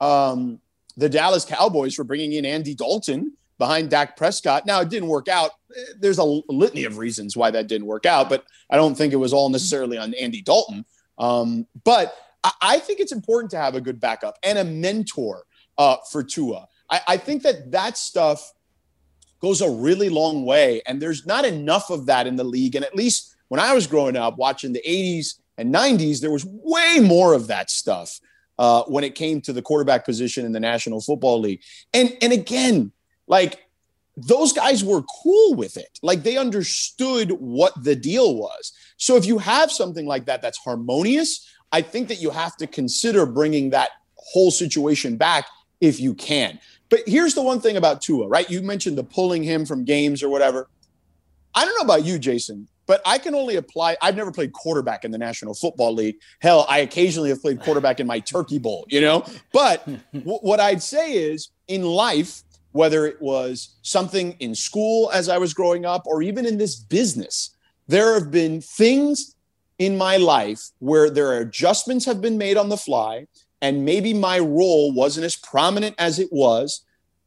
[0.01, 0.60] um,
[0.97, 4.65] the Dallas Cowboys for bringing in Andy Dalton behind Dak Prescott.
[4.65, 5.51] Now, it didn't work out.
[5.99, 9.17] There's a litany of reasons why that didn't work out, but I don't think it
[9.17, 10.85] was all necessarily on Andy Dalton.
[11.19, 15.43] Um, but I, I think it's important to have a good backup and a mentor
[15.77, 16.67] uh, for Tua.
[16.89, 18.53] I, I think that that stuff
[19.41, 22.75] goes a really long way, and there's not enough of that in the league.
[22.75, 26.45] And at least when I was growing up watching the 80s and 90s, there was
[26.45, 28.19] way more of that stuff
[28.57, 31.61] uh, when it came to the quarterback position in the National Football League.
[31.93, 32.93] And and again,
[33.29, 33.65] like
[34.17, 35.97] those guys were cool with it.
[36.01, 38.73] Like they understood what the deal was.
[38.97, 42.67] So if you have something like that that's harmonious, I think that you have to
[42.67, 45.45] consider bringing that whole situation back
[45.79, 46.59] if you can.
[46.89, 48.49] But here's the one thing about Tua, right?
[48.49, 50.67] You mentioned the pulling him from games or whatever.
[51.55, 53.95] I don't know about you, Jason, but I can only apply.
[54.01, 56.15] I've never played quarterback in the National Football League.
[56.39, 59.23] Hell, I occasionally have played quarterback in my turkey bowl, you know?
[59.53, 65.29] But w- what I'd say is in life, whether it was something in school as
[65.29, 67.55] I was growing up or even in this business,
[67.88, 69.36] there have been things
[69.77, 73.27] in my life where there are adjustments have been made on the fly
[73.62, 76.82] and maybe my role wasn't as prominent as it was.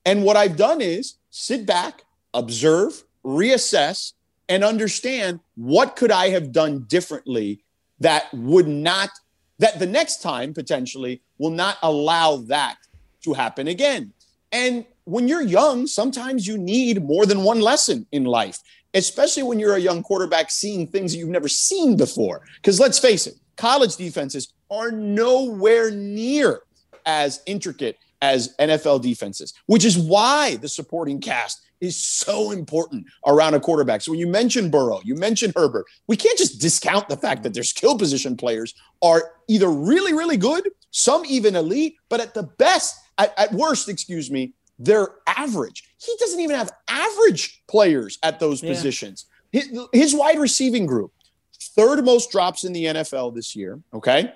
[0.04, 2.02] And what i've done is sit back
[2.34, 4.12] observe reassess
[4.48, 7.62] and understand what could i have done differently
[8.00, 9.10] that would not
[9.58, 12.76] that the next time potentially will not allow that
[13.22, 14.12] to happen again.
[14.50, 18.58] And when you're young sometimes you need more than one lesson in life
[18.94, 22.42] especially when you're a young quarterback seeing things that you've never seen before.
[22.56, 26.60] Because let's face it, college defenses are nowhere near
[27.06, 33.54] as intricate as NFL defenses, which is why the supporting cast is so important around
[33.54, 34.00] a quarterback.
[34.00, 37.54] So when you mention Burrow, you mention Herbert, we can't just discount the fact that
[37.54, 42.44] their skill position players are either really, really good, some even elite, but at the
[42.44, 45.84] best, at, at worst, excuse me, they're average.
[45.98, 48.70] He doesn't even have average players at those yeah.
[48.70, 49.26] positions.
[49.50, 51.12] His, his wide receiving group,
[51.60, 53.80] third most drops in the NFL this year.
[53.92, 54.32] Okay.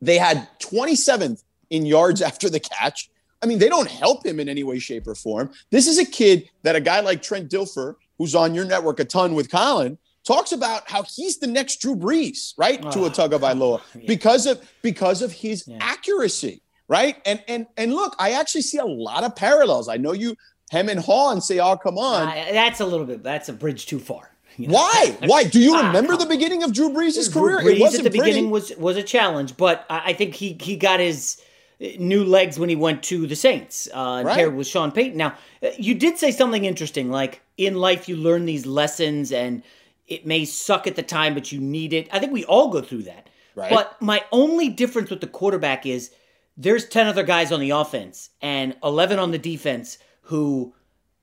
[0.00, 3.10] They had 27th in yards after the catch.
[3.42, 5.50] I mean, they don't help him in any way, shape, or form.
[5.70, 9.04] This is a kid that a guy like Trent Dilfer, who's on your network a
[9.04, 12.80] ton with Colin, talks about how he's the next Drew Brees, right?
[12.82, 14.02] Oh, Tua ah, Tagovailoa yeah.
[14.06, 15.78] because of because of his yeah.
[15.80, 17.16] accuracy right?
[17.24, 19.88] And and and look, I actually see a lot of parallels.
[19.88, 20.36] I know you
[20.70, 23.22] hem and haw and say, "Oh, come on." Uh, that's a little bit.
[23.22, 24.26] That's a bridge too far.
[24.56, 24.74] You know?
[24.74, 25.16] Why?
[25.24, 25.44] Why?
[25.44, 27.60] Do you ah, remember the beginning of Drew Brees' career?
[27.62, 28.18] Drew Brees at the pretty.
[28.18, 31.40] beginning was was a challenge, but I think he he got his
[31.80, 34.36] uh, new legs when he went to the Saints uh, and right.
[34.36, 35.16] paired with Sean Payton.
[35.16, 39.62] Now, uh, you did say something interesting, like in life you learn these lessons and
[40.08, 42.08] it may suck at the time, but you need it.
[42.12, 43.30] I think we all go through that.
[43.54, 43.70] Right.
[43.70, 46.10] But my only difference with the quarterback is
[46.56, 50.74] there's 10 other guys on the offense and 11 on the defense who,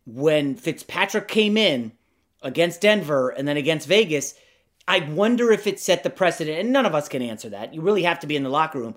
[0.05, 1.91] when Fitzpatrick came in
[2.41, 4.35] against Denver and then against Vegas,
[4.87, 6.59] I wonder if it set the precedent.
[6.59, 7.73] And none of us can answer that.
[7.73, 8.95] You really have to be in the locker room.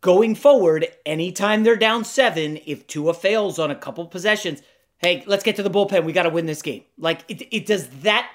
[0.00, 4.62] Going forward, anytime they're down seven, if Tua fails on a couple possessions,
[4.98, 6.04] hey, let's get to the bullpen.
[6.04, 6.82] We got to win this game.
[6.98, 8.30] Like, it, it does that.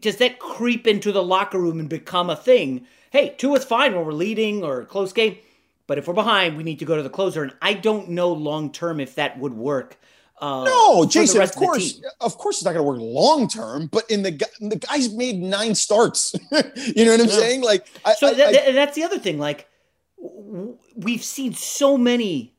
[0.00, 2.86] Does that creep into the locker room and become a thing?
[3.10, 5.38] Hey, Tua's fine when we're leading or close game
[5.88, 7.42] but if we're behind, we need to go to the closer.
[7.42, 9.98] And I don't know long term if that would work.
[10.40, 11.42] Uh, no, Jason.
[11.42, 13.88] Of course, of, of, course, it's not going to work long term.
[13.88, 16.34] But in the the guy's made nine starts.
[16.52, 17.32] you know what I'm yeah.
[17.32, 17.62] saying?
[17.62, 19.38] Like, so I, that, I, that's the other thing.
[19.38, 19.66] Like,
[20.94, 22.54] we've seen so many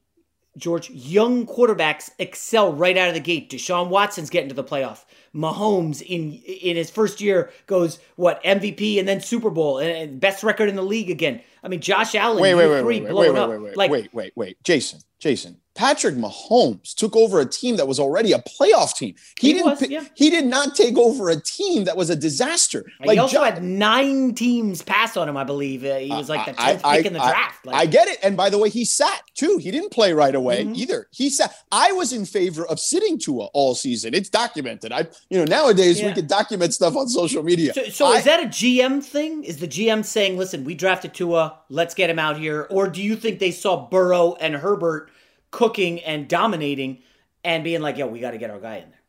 [0.58, 3.50] George young quarterbacks excel right out of the gate.
[3.50, 5.06] Deshaun Watson's getting to the playoff.
[5.34, 10.44] Mahomes in in his first year goes what MVP and then Super Bowl and best
[10.44, 11.42] record in the league again.
[11.64, 14.34] I mean, Josh Allen, wait, wait, wait, wait, wait, wait, wait, wait, like, wait, wait,
[14.36, 15.60] wait, Jason, Jason.
[15.80, 19.16] Patrick Mahomes took over a team that was already a playoff team.
[19.40, 19.80] He, he didn't.
[19.80, 20.04] Was, yeah.
[20.14, 22.86] He did not take over a team that was a disaster.
[23.00, 25.38] Like he also jo- had nine teams pass on him.
[25.38, 27.66] I believe uh, he was like the tenth pick in the draft.
[27.66, 28.20] Like, I get it.
[28.22, 29.58] And by the way, he sat too.
[29.58, 30.76] He didn't play right away mm-hmm.
[30.76, 31.08] either.
[31.12, 31.56] He sat.
[31.72, 34.14] I was in favor of sitting Tua all season.
[34.14, 34.92] It's documented.
[34.92, 36.08] I, you know, nowadays yeah.
[36.08, 37.74] we can document stuff on social media.
[37.74, 39.46] So, so I, is that a GM thing?
[39.46, 41.49] Is the GM saying, "Listen, we drafted Tua.
[41.70, 45.12] Let's get him out here," or do you think they saw Burrow and Herbert?
[45.52, 47.00] cooking and dominating
[47.44, 49.00] and being like, yo, we got to get our guy in there?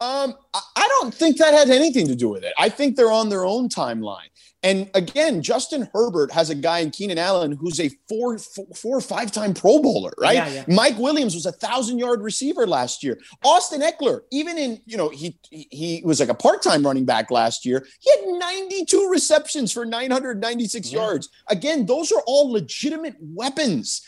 [0.00, 2.52] Um, I don't think that had anything to do with it.
[2.58, 4.28] I think they're on their own timeline.
[4.64, 8.96] And again, Justin Herbert has a guy in Keenan Allen who's a four, four, four
[8.96, 10.36] or five time Pro Bowler, right?
[10.36, 10.64] Yeah, yeah.
[10.68, 13.20] Mike Williams was a thousand yard receiver last year.
[13.44, 17.30] Austin Ekeler, even in you know he he was like a part time running back
[17.30, 17.86] last year.
[18.00, 20.98] He had 92 receptions for 996 yeah.
[20.98, 21.28] yards.
[21.48, 24.00] Again, those are all legitimate weapons.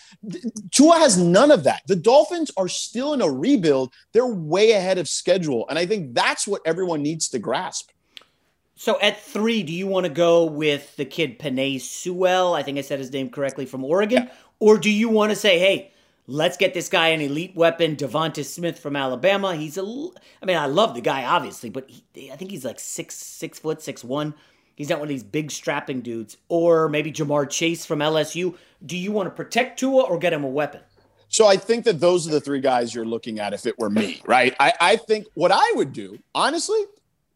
[0.71, 1.83] Tua has none of that.
[1.87, 3.93] The Dolphins are still in a rebuild.
[4.15, 7.91] They're way ahead of schedule, and I think that's what everyone needs to grasp.
[8.79, 12.55] So at three, do you want to go with the kid Penei Sewell?
[12.55, 14.25] I think I said his name correctly from Oregon.
[14.25, 14.33] Yeah.
[14.61, 15.93] Or do you want to say, hey,
[16.27, 19.57] let's get this guy an elite weapon, DeVonta Smith from Alabama?
[19.57, 22.79] He's a, I mean, I love the guy obviously, but he, I think he's like
[22.79, 24.35] six six foot six one.
[24.75, 26.37] He's not one of these big strapping dudes.
[26.51, 28.57] Or maybe Ja'Marr Chase from LSU.
[28.85, 30.83] Do you want to protect Tua or get him a weapon?
[31.29, 33.89] So I think that those are the three guys you're looking at if it were
[33.89, 34.55] me, right?
[34.61, 36.79] I, I think what I would do, honestly,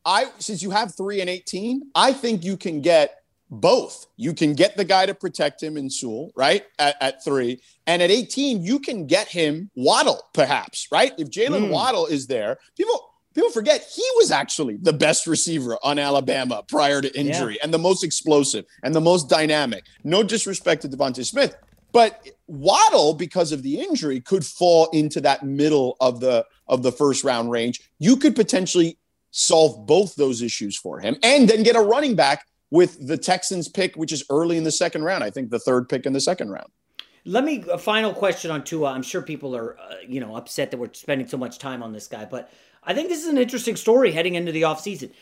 [0.04, 3.20] I since you have three and 18, I think you can get
[3.50, 4.06] both.
[4.16, 6.64] You can get the guy to protect him in Sewell, right?
[6.78, 7.60] At, at three.
[7.86, 11.12] And at 18, you can get him Waddle, perhaps, right?
[11.18, 11.70] If Jalen mm.
[11.70, 17.00] Waddle is there, people people forget he was actually the best receiver on Alabama prior
[17.00, 17.60] to injury yeah.
[17.62, 19.84] and the most explosive and the most dynamic.
[20.04, 21.56] No disrespect to DeVonta Smith,
[21.92, 26.92] but Waddle, because of the injury, could fall into that middle of the of the
[26.92, 27.80] first round range.
[27.98, 28.98] You could potentially
[29.30, 33.68] solve both those issues for him and then get a running back with the Texans
[33.68, 35.24] pick, which is early in the second round.
[35.24, 36.68] I think the third pick in the second round.
[37.24, 38.92] Let me a final question on Tua.
[38.92, 41.92] I'm sure people are uh, you know upset that we're spending so much time on
[41.92, 42.50] this guy, but
[42.82, 45.12] I think this is an interesting story heading into the offseason.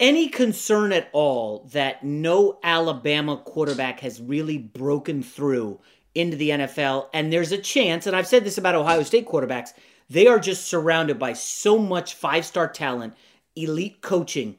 [0.00, 5.80] Any concern at all that no Alabama quarterback has really broken through
[6.14, 9.70] into the NFL and there's a chance and I've said this about Ohio State quarterbacks,
[10.10, 13.14] they are just surrounded by so much five-star talent,
[13.62, 14.56] elite coaching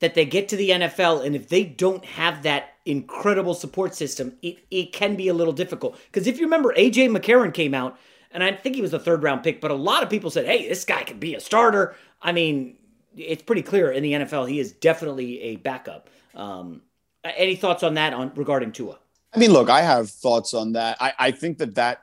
[0.00, 4.36] that they get to the NFL and if they don't have that incredible support system,
[4.42, 5.98] it, it can be a little difficult.
[6.06, 7.98] Because if you remember, AJ McCarron came out,
[8.30, 10.46] and I think he was a third round pick, but a lot of people said,
[10.46, 11.96] hey, this guy could be a starter.
[12.22, 12.76] I mean,
[13.16, 16.08] it's pretty clear in the NFL he is definitely a backup.
[16.34, 16.82] Um,
[17.24, 18.98] any thoughts on that on regarding Tua?
[19.34, 20.96] I mean, look, I have thoughts on that.
[21.00, 22.02] I, I think that that,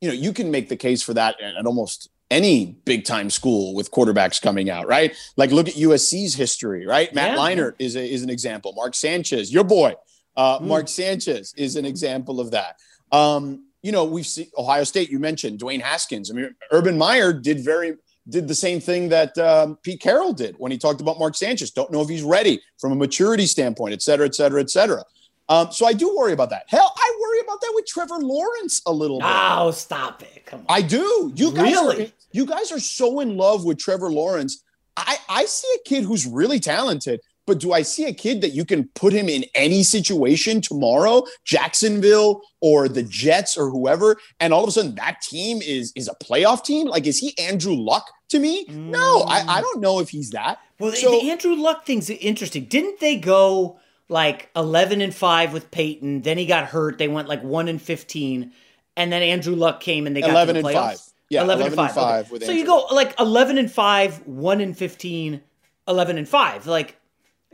[0.00, 3.74] you know, you can make the case for that at almost any big time school
[3.74, 5.14] with quarterbacks coming out, right?
[5.36, 7.12] Like look at USC's history, right?
[7.14, 7.36] Matt yeah.
[7.36, 8.72] Leinart is a, is an example.
[8.74, 9.94] Mark Sanchez, your boy,
[10.36, 10.66] uh, mm.
[10.66, 12.76] Mark Sanchez is an example of that.
[13.12, 15.10] Um, you know, we've seen Ohio State.
[15.10, 16.30] You mentioned Dwayne Haskins.
[16.30, 17.96] I mean, Urban Meyer did very
[18.28, 21.70] did the same thing that um, Pete Carroll did when he talked about Mark Sanchez.
[21.70, 25.02] Don't know if he's ready from a maturity standpoint, et cetera, et cetera, et cetera.
[25.50, 26.64] Um, so I do worry about that.
[26.68, 29.28] Hell, I worry about that with Trevor Lawrence a little bit.
[29.28, 30.46] Oh, stop it!
[30.46, 30.66] Come on.
[30.68, 31.32] I do.
[31.34, 32.06] You guys really?
[32.06, 34.62] Are, you guys are so in love with Trevor Lawrence.
[34.96, 38.50] I, I see a kid who's really talented, but do I see a kid that
[38.50, 44.52] you can put him in any situation tomorrow, Jacksonville or the Jets or whoever, and
[44.52, 46.86] all of a sudden that team is is a playoff team?
[46.86, 48.66] Like, is he Andrew Luck to me?
[48.66, 48.90] Mm.
[48.90, 50.60] No, I, I don't know if he's that.
[50.78, 52.66] Well, so, the Andrew Luck thing's interesting.
[52.66, 53.80] Didn't they go
[54.10, 56.22] like eleven and five with Peyton?
[56.22, 56.98] Then he got hurt.
[56.98, 58.52] They went like one and fifteen,
[58.96, 60.98] and then Andrew Luck came and they got eleven and five.
[61.30, 61.86] Yeah, 11, 11 and 5.
[61.86, 62.44] And five okay.
[62.44, 65.40] so you go like 11 and 5, 1 and 15,
[65.86, 66.66] 11 and 5.
[66.66, 66.96] Like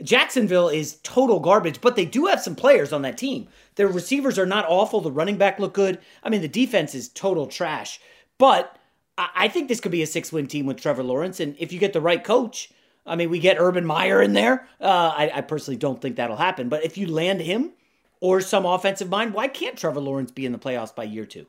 [0.01, 3.47] Jacksonville is total garbage, but they do have some players on that team.
[3.75, 5.01] Their receivers are not awful.
[5.01, 5.99] The running back look good.
[6.23, 7.99] I mean, the defense is total trash.
[8.39, 8.77] But
[9.17, 11.39] I think this could be a six win team with Trevor Lawrence.
[11.39, 12.71] And if you get the right coach,
[13.07, 14.67] I mean, we get Urban Meyer in there.
[14.79, 16.69] Uh, I, I personally don't think that'll happen.
[16.69, 17.71] But if you land him
[18.19, 21.45] or some offensive mind, why can't Trevor Lawrence be in the playoffs by year two?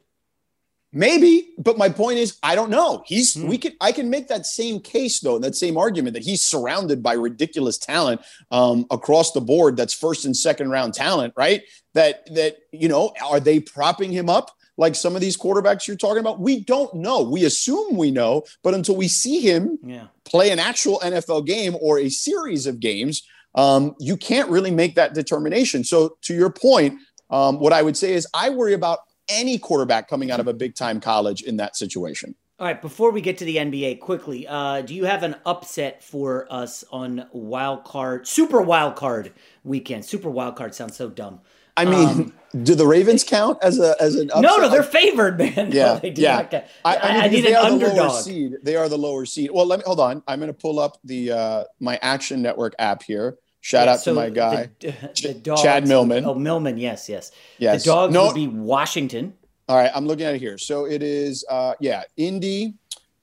[0.90, 3.02] Maybe, but my point is, I don't know.
[3.04, 3.46] He's hmm.
[3.46, 6.40] we can I can make that same case though, and that same argument that he's
[6.40, 9.76] surrounded by ridiculous talent um, across the board.
[9.76, 11.62] That's first and second round talent, right?
[11.92, 15.96] That that you know, are they propping him up like some of these quarterbacks you're
[15.96, 16.40] talking about?
[16.40, 17.22] We don't know.
[17.22, 20.06] We assume we know, but until we see him yeah.
[20.24, 23.22] play an actual NFL game or a series of games,
[23.54, 25.84] um, you can't really make that determination.
[25.84, 26.98] So to your point,
[27.28, 30.54] um, what I would say is I worry about any quarterback coming out of a
[30.54, 32.34] big time college in that situation.
[32.60, 36.02] All right, before we get to the NBA, quickly, uh, do you have an upset
[36.02, 40.04] for us on wild card, super wild card weekend?
[40.04, 41.40] Super wild card sounds so dumb.
[41.78, 42.32] I mean, um,
[42.64, 44.42] do the Ravens count as a as an upset?
[44.42, 45.72] No, no, they're favored, man.
[45.72, 46.66] Yeah, no, yeah.
[46.84, 47.96] I, I, mean, I need an underdog.
[47.96, 48.56] The seed.
[48.62, 49.50] They are the lower seed.
[49.52, 50.22] Well, let me hold on.
[50.26, 53.38] I'm going to pull up the uh, my Action Network app here.
[53.60, 56.24] Shout yeah, out so to my guy, the, the dogs, Chad Millman.
[56.24, 57.32] Oh, Millman, yes, yes.
[57.58, 57.82] Yes.
[57.84, 59.34] The dogs no, would be Washington.
[59.68, 60.56] All right, I'm looking at it here.
[60.56, 62.74] So it is, uh, yeah, Indy,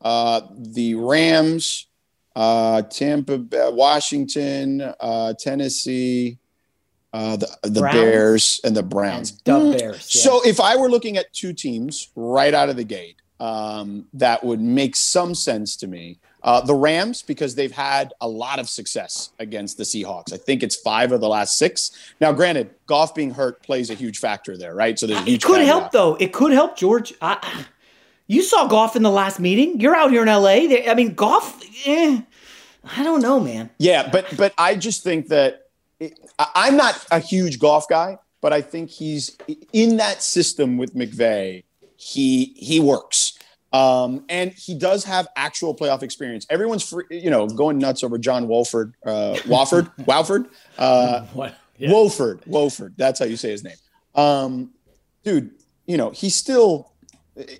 [0.01, 1.87] uh, the Rams,
[2.35, 3.39] uh, Tampa,
[3.71, 6.37] Washington, uh, Tennessee,
[7.15, 9.31] uh, the the Bears, and the Browns.
[9.31, 9.79] And the mm.
[9.79, 10.13] Bears.
[10.13, 10.21] Yeah.
[10.21, 14.43] So if I were looking at two teams right out of the gate, um, that
[14.43, 16.19] would make some sense to me.
[16.43, 20.31] Uh, the Rams, because they've had a lot of success against the Seahawks.
[20.31, 21.91] I think it's five of the last six.
[22.19, 24.99] Now, granted, Goff being hurt plays a huge factor there, right?
[24.99, 25.43] So there's a huge.
[25.43, 26.15] It could help though.
[26.15, 27.13] It could help George.
[27.21, 27.65] I,
[28.27, 29.79] you saw Goff in the last meeting.
[29.79, 30.67] You're out here in LA.
[30.89, 31.63] I mean, Goff.
[31.85, 32.21] Eh,
[32.97, 33.69] I don't know, man.
[33.77, 35.64] Yeah, but but I just think that
[35.99, 39.37] it, I'm not a huge Goff guy, but I think he's
[39.73, 41.63] in that system with McVay.
[41.97, 43.37] He he works.
[43.73, 46.45] Um, and he does have actual playoff experience.
[46.49, 51.25] Everyone's free, you know, going nuts over John Wolford, uh, Wofford, Wofford, uh,
[51.77, 51.91] yeah.
[51.91, 52.93] Wolford, Wolford.
[52.95, 53.75] That's how you say his name.
[54.13, 54.71] Um,
[55.23, 55.51] dude,
[55.87, 56.93] you know, he's still,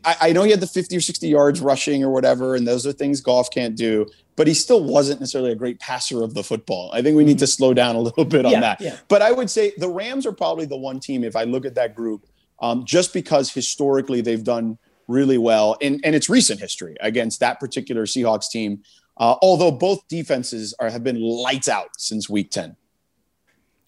[0.06, 2.88] I, I, know he had the 50 or 60 yards rushing or whatever, and those
[2.88, 4.06] are things Goff can't do,
[4.36, 6.92] but he still wasn't necessarily a great passer of the football.
[6.94, 8.82] I think we need to slow down a little bit on yeah, that.
[8.82, 8.98] Yeah.
[9.08, 11.76] But I would say the Rams are probably the one team, if I look at
[11.76, 12.26] that group,
[12.60, 14.78] um, just because historically they've done
[15.08, 18.82] really well, and, and it's recent history against that particular Seahawks team.
[19.18, 22.76] Uh, although both defenses are, have been lights out since week 10.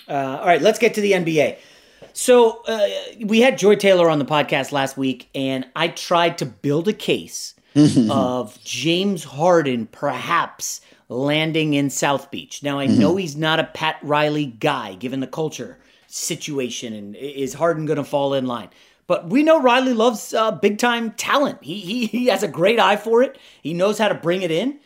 [0.07, 1.57] Uh, all right, let's get to the NBA.
[2.13, 2.87] So uh,
[3.25, 6.93] we had Joy Taylor on the podcast last week, and I tried to build a
[6.93, 7.55] case
[8.11, 12.63] of James Harden perhaps landing in South Beach.
[12.63, 17.53] Now I know he's not a Pat Riley guy, given the culture situation, and is
[17.53, 18.69] Harden going to fall in line?
[19.07, 21.63] But we know Riley loves uh, big time talent.
[21.63, 23.37] He, he he has a great eye for it.
[23.61, 24.79] He knows how to bring it in,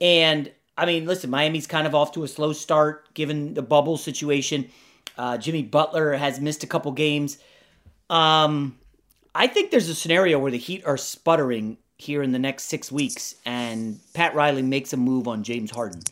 [0.00, 3.96] and I mean, listen, Miami's kind of off to a slow start given the bubble
[3.96, 4.70] situation.
[5.16, 7.38] Uh, Jimmy Butler has missed a couple games.
[8.10, 8.78] Um,
[9.34, 12.90] I think there's a scenario where the Heat are sputtering here in the next six
[12.90, 16.02] weeks, and Pat Riley makes a move on James Harden.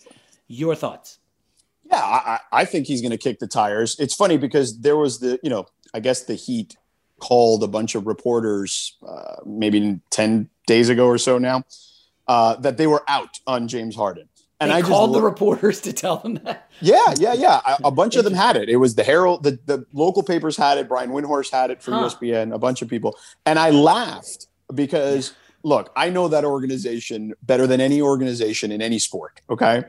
[0.49, 1.19] Your thoughts?
[1.85, 3.97] Yeah, I, I think he's going to kick the tires.
[3.99, 6.77] It's funny because there was the, you know, I guess the Heat
[7.21, 11.65] called a bunch of reporters uh, maybe 10 days ago or so now
[12.29, 14.29] uh, that they were out on James Harden.
[14.61, 16.71] And they I called the reporters to tell them that.
[16.81, 17.61] Yeah, yeah, yeah.
[17.67, 18.69] A, a bunch of them had it.
[18.69, 20.89] It was the Herald, the, the local papers had it.
[20.89, 22.09] Brian Windhorst had it for huh.
[22.09, 23.17] ESPN, a bunch of people.
[23.45, 25.33] And I laughed because,
[25.63, 29.41] look, I know that organization better than any organization in any sport.
[29.51, 29.85] Okay.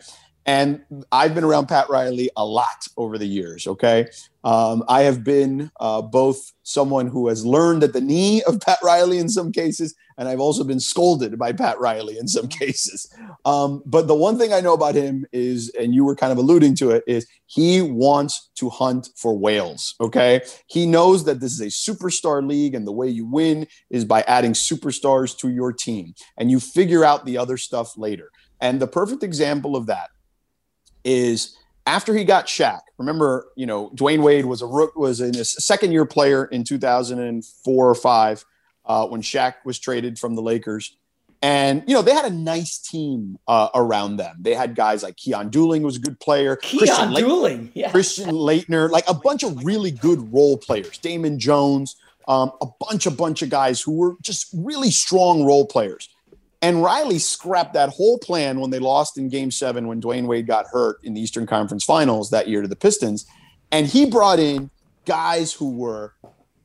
[0.46, 3.66] And I've been around Pat Riley a lot over the years.
[3.66, 4.08] Okay.
[4.44, 8.80] Um, I have been uh, both someone who has learned at the knee of Pat
[8.84, 13.12] Riley in some cases, and I've also been scolded by Pat Riley in some cases.
[13.46, 16.38] Um, but the one thing I know about him is, and you were kind of
[16.38, 19.96] alluding to it, is he wants to hunt for whales.
[20.00, 20.41] Okay.
[20.68, 24.24] He knows that this is a superstar league, and the way you win is by
[24.24, 28.30] adding superstars to your team, and you figure out the other stuff later.
[28.60, 30.10] And the perfect example of that
[31.04, 32.82] is after he got Shaq.
[32.98, 36.64] Remember, you know, Dwyane Wade was a rook was in a second year player in
[36.64, 38.46] 2004 or five
[38.86, 40.96] uh, when Shaq was traded from the Lakers.
[41.42, 44.38] And you know they had a nice team uh, around them.
[44.40, 46.56] They had guys like Keon Dooling was a good player.
[46.56, 47.92] Keon Christian Dooling, yeah.
[47.92, 50.98] Christian Laettner, like a bunch of really good role players.
[51.00, 51.98] Damon Jones,
[52.30, 56.08] um, a bunch, a bunch of guys who were just really strong role players.
[56.64, 60.47] And Riley scrapped that whole plan when they lost in game seven when Dwyane Wade
[60.47, 63.26] got hurt in the Eastern Conference Finals that year to the Pistons.
[63.74, 64.72] And he brought in
[65.05, 66.14] guys who were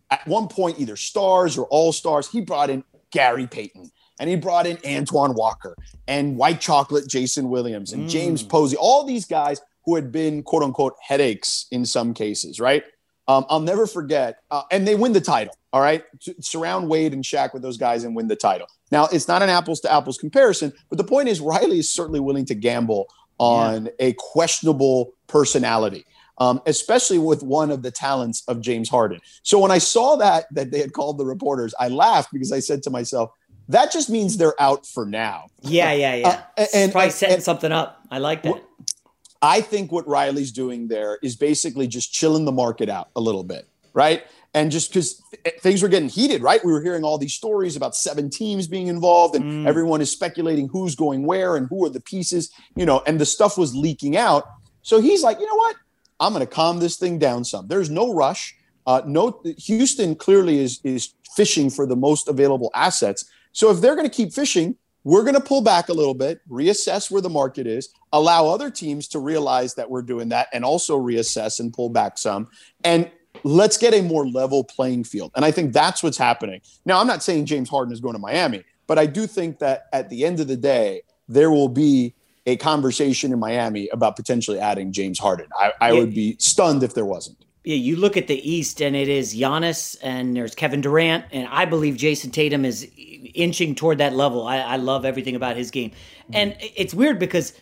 [0.09, 2.31] at one point either stars or all stars.
[2.31, 3.91] He brought in Gary Payton
[4.21, 5.77] and he brought in Antoine Walker
[6.07, 8.09] and White Chocolate Jason Williams and mm.
[8.09, 12.85] James Posey, all these guys who had been quote unquote headaches in some cases, right?
[13.29, 15.55] Um, I'll never forget, uh, and they win the title.
[15.73, 16.03] All right,
[16.41, 18.67] surround Wade and Shaq with those guys and win the title.
[18.91, 22.21] Now it's not an apples to apples comparison, but the point is Riley is certainly
[22.21, 23.93] willing to gamble on yeah.
[24.01, 26.05] a questionable personality.
[26.41, 29.19] Um, especially with one of the talents of James Harden.
[29.43, 32.61] So when I saw that that they had called the reporters, I laughed because I
[32.61, 33.33] said to myself,
[33.69, 36.43] "That just means they're out for now." Yeah, yeah, yeah.
[36.57, 38.07] Uh, and probably setting and, something up.
[38.09, 38.63] I like that.
[39.41, 43.45] I think what Riley's doing there is basically just chilling the market out a little
[43.45, 44.25] bit, right?
[44.55, 45.23] And just because
[45.61, 46.65] things were getting heated, right?
[46.65, 49.67] We were hearing all these stories about seven teams being involved, and mm.
[49.67, 53.27] everyone is speculating who's going where and who are the pieces, you know, and the
[53.27, 54.45] stuff was leaking out.
[54.83, 55.77] So he's like, you know what?
[56.19, 57.69] I'm going to calm this thing down some.
[57.69, 58.57] There's no rush.
[58.87, 63.25] Uh, no, Houston clearly is is fishing for the most available assets.
[63.53, 64.77] So if they're going to keep fishing,
[65.09, 68.71] we're going to pull back a little bit, reassess where the market is, allow other
[68.71, 72.47] teams to realize that we're doing that and also reassess and pull back some.
[72.85, 73.11] And
[73.43, 75.33] let's get a more level playing field.
[75.35, 76.61] And I think that's what's happening.
[76.85, 79.87] Now, I'm not saying James Harden is going to Miami, but I do think that
[79.95, 84.61] at the end of the day, there will be a conversation in Miami about potentially
[84.61, 85.47] adding James Harden.
[85.59, 86.01] I, I yeah.
[86.01, 87.39] would be stunned if there wasn't.
[87.65, 91.49] Yeah, you look at the East, and it is Giannis, and there's Kevin Durant, and
[91.51, 92.91] I believe Jayson Tatum is
[93.35, 94.47] inching toward that level.
[94.47, 95.93] I, I love everything about his game,
[96.33, 97.53] and it's weird because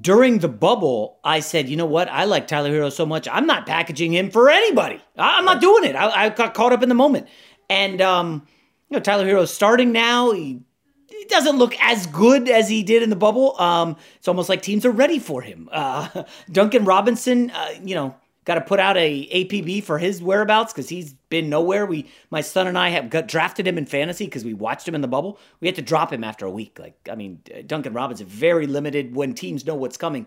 [0.00, 2.08] during the bubble, I said, you know what?
[2.08, 5.00] I like Tyler Herro so much, I'm not packaging him for anybody.
[5.16, 5.94] I'm not doing it.
[5.94, 7.28] I, I got caught up in the moment,
[7.70, 8.46] and um,
[8.88, 10.32] you know, Tyler Herro's starting now.
[10.32, 10.60] He,
[11.08, 13.58] he doesn't look as good as he did in the bubble.
[13.60, 15.68] Um, it's almost like teams are ready for him.
[15.72, 18.14] Uh, Duncan Robinson, uh, you know
[18.46, 21.84] got to put out a APB for his whereabouts because he's been nowhere.
[21.84, 24.94] We, my son and I have got drafted him in fantasy because we watched him
[24.94, 25.38] in the bubble.
[25.60, 26.78] We had to drop him after a week.
[26.78, 30.26] Like, I mean, Duncan Robinson very limited when teams know what's coming.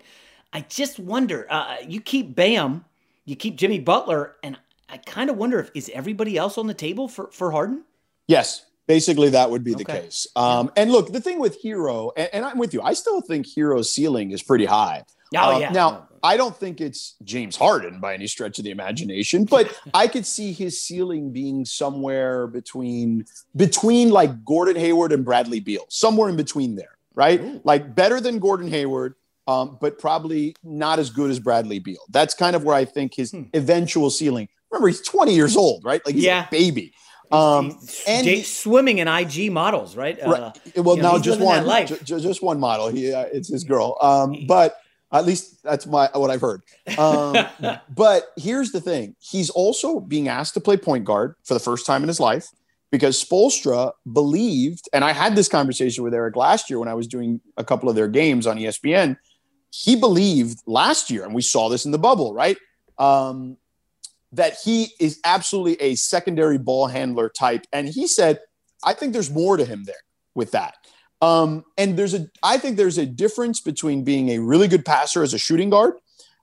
[0.52, 1.46] I just wonder.
[1.50, 2.84] Uh, you keep Bam,
[3.24, 4.58] you keep Jimmy Butler, and
[4.88, 7.84] I kind of wonder if is everybody else on the table for for Harden.
[8.26, 10.02] Yes, basically that would be the okay.
[10.02, 10.26] case.
[10.36, 12.82] Um, and look, the thing with Herro, and, and, I'm with you.
[12.82, 15.04] I still think Herro's ceiling is pretty high.
[15.36, 15.70] Oh uh, yeah.
[15.70, 20.06] Now I don't think it's James Harden by any stretch of the imagination, but I
[20.06, 26.28] could see his ceiling being somewhere between between like Gordon Hayward and Bradley Beal, somewhere
[26.28, 26.96] in between there.
[27.14, 27.40] right?
[27.40, 27.60] Ooh.
[27.64, 29.14] Like better than Gordon Hayward,
[29.46, 32.00] um, but probably not as good as Bradley Beal.
[32.10, 33.44] That's kind of where I think his hmm.
[33.54, 34.48] eventual ceiling.
[34.70, 36.04] Remember, he's 20 years old, right?
[36.04, 36.46] Like he's yeah.
[36.46, 36.92] a baby.
[37.32, 40.18] Um, and he, swimming in IG models, right?
[40.24, 40.40] right.
[40.76, 42.88] Uh, well, now just one, j- just one model.
[42.88, 43.96] He, uh, it's his girl.
[44.00, 44.80] Um, but
[45.12, 46.62] at least that's my what I've heard.
[46.98, 47.36] Um,
[47.94, 51.86] but here's the thing: he's also being asked to play point guard for the first
[51.86, 52.48] time in his life
[52.90, 57.06] because Spoelstra believed, and I had this conversation with Eric last year when I was
[57.06, 59.16] doing a couple of their games on ESPN.
[59.70, 62.56] He believed last year, and we saw this in the bubble, right?
[62.98, 63.56] Um,
[64.32, 68.40] that he is absolutely a secondary ball handler type, and he said,
[68.84, 70.04] "I think there's more to him there
[70.34, 70.74] with that."
[71.22, 75.22] Um, and there's a, I think there's a difference between being a really good passer
[75.22, 75.94] as a shooting guard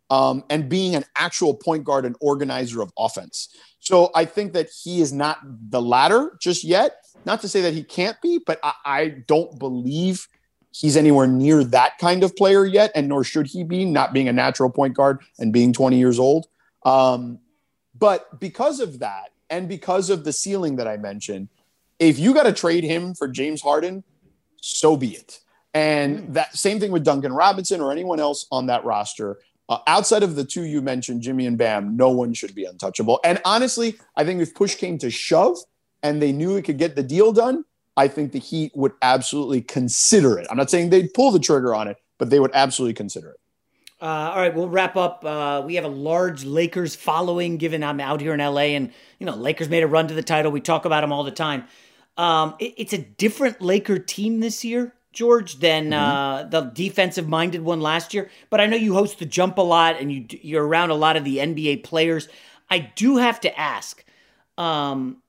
[0.10, 3.50] um, and being an actual point guard and organizer of offense.
[3.80, 6.98] So I think that he is not the latter just yet.
[7.26, 10.28] Not to say that he can't be, but I, I don't believe
[10.72, 14.28] he's anywhere near that kind of player yet, and nor should he be, not being
[14.28, 16.48] a natural point guard and being 20 years old.
[16.86, 17.40] Um,
[17.98, 21.50] but because of that, and because of the ceiling that I mentioned,
[22.00, 24.04] if you got to trade him for James Harden,
[24.68, 25.39] so be it.
[25.74, 26.34] And mm.
[26.34, 29.39] that same thing with Duncan Robinson or anyone else on that roster.
[29.70, 33.20] Uh, outside of the two you mentioned, Jimmy and Bam, no one should be untouchable.
[33.24, 35.57] And honestly, I think if push came to shove
[36.03, 37.65] and they knew it could get the deal done,
[37.97, 40.47] I think the Heat would absolutely consider it.
[40.49, 43.39] I'm not saying they'd pull the trigger on it, but they would absolutely consider it.
[43.99, 45.26] Uh, all right, we'll wrap up.
[45.26, 49.26] Uh, we have a large Lakers following, given I'm out here in LA, and you
[49.26, 50.51] know, Lakers made a run to the title.
[50.51, 51.65] We talk about them all the time.
[52.18, 55.93] Um, it, it's a different Laker team this year, George, than mm-hmm.
[55.93, 58.30] uh, the defensive minded one last year.
[58.49, 61.15] But I know you host the jump a lot and you you're around a lot
[61.15, 62.28] of the NBA players.
[62.70, 64.03] I do have to ask.
[64.57, 65.22] Um,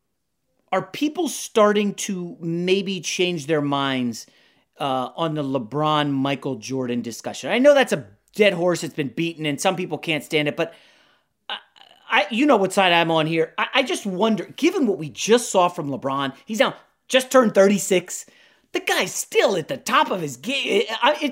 [0.72, 4.26] are people starting to maybe change their minds
[4.78, 7.50] uh, on the LeBron Michael Jordan discussion?
[7.50, 10.56] I know that's a dead horse; it's been beaten, and some people can't stand it.
[10.56, 10.74] But
[12.08, 13.54] I, you know what side I'm on here.
[13.58, 16.74] I, I just wonder, given what we just saw from LeBron, he's now
[17.08, 18.26] just turned 36.
[18.72, 20.84] The guy's still at the top of his game.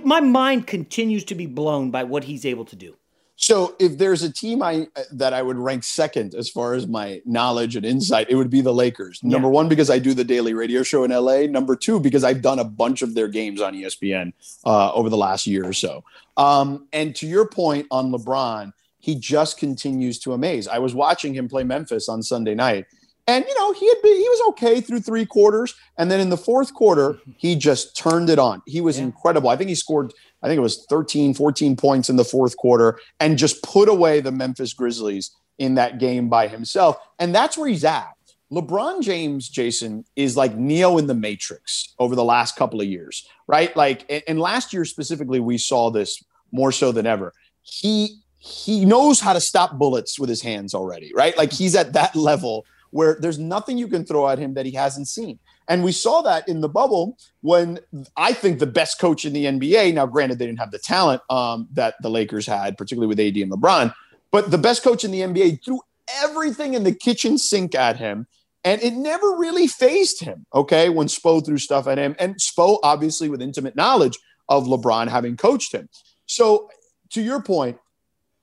[0.04, 2.96] my mind continues to be blown by what he's able to do.
[3.38, 7.20] So, if there's a team I that I would rank second as far as my
[7.26, 9.20] knowledge and insight, it would be the Lakers.
[9.22, 9.32] Yeah.
[9.32, 11.42] Number one, because I do the daily radio show in LA.
[11.42, 14.32] Number two, because I've done a bunch of their games on ESPN
[14.64, 16.02] uh, over the last year or so.
[16.38, 20.68] Um, and to your point on LeBron, he just continues to amaze.
[20.68, 22.86] I was watching him play Memphis on Sunday night.
[23.28, 25.74] And you know, he had been he was okay through three quarters.
[25.98, 28.62] And then in the fourth quarter, he just turned it on.
[28.66, 29.04] He was yeah.
[29.04, 29.48] incredible.
[29.48, 32.98] I think he scored, I think it was 13, 14 points in the fourth quarter
[33.20, 36.96] and just put away the Memphis Grizzlies in that game by himself.
[37.18, 38.12] And that's where he's at.
[38.52, 43.26] LeBron James, Jason, is like Neo in the Matrix over the last couple of years,
[43.48, 43.76] right?
[43.76, 46.22] Like, and last year specifically, we saw this
[46.52, 47.32] more so than ever.
[47.62, 51.36] He he knows how to stop bullets with his hands already, right?
[51.36, 54.72] Like he's at that level where there's nothing you can throw at him that he
[54.72, 55.38] hasn't seen.
[55.68, 57.80] And we saw that in the bubble when
[58.16, 61.22] I think the best coach in the NBA, now granted, they didn't have the talent
[61.28, 63.92] um, that the Lakers had, particularly with AD and LeBron,
[64.30, 65.80] but the best coach in the NBA threw
[66.22, 68.26] everything in the kitchen sink at him.
[68.64, 72.16] And it never really fazed him, okay, when Spo threw stuff at him.
[72.18, 74.18] And Spo, obviously, with intimate knowledge
[74.48, 75.88] of LeBron having coached him.
[76.26, 76.68] So,
[77.10, 77.78] to your point,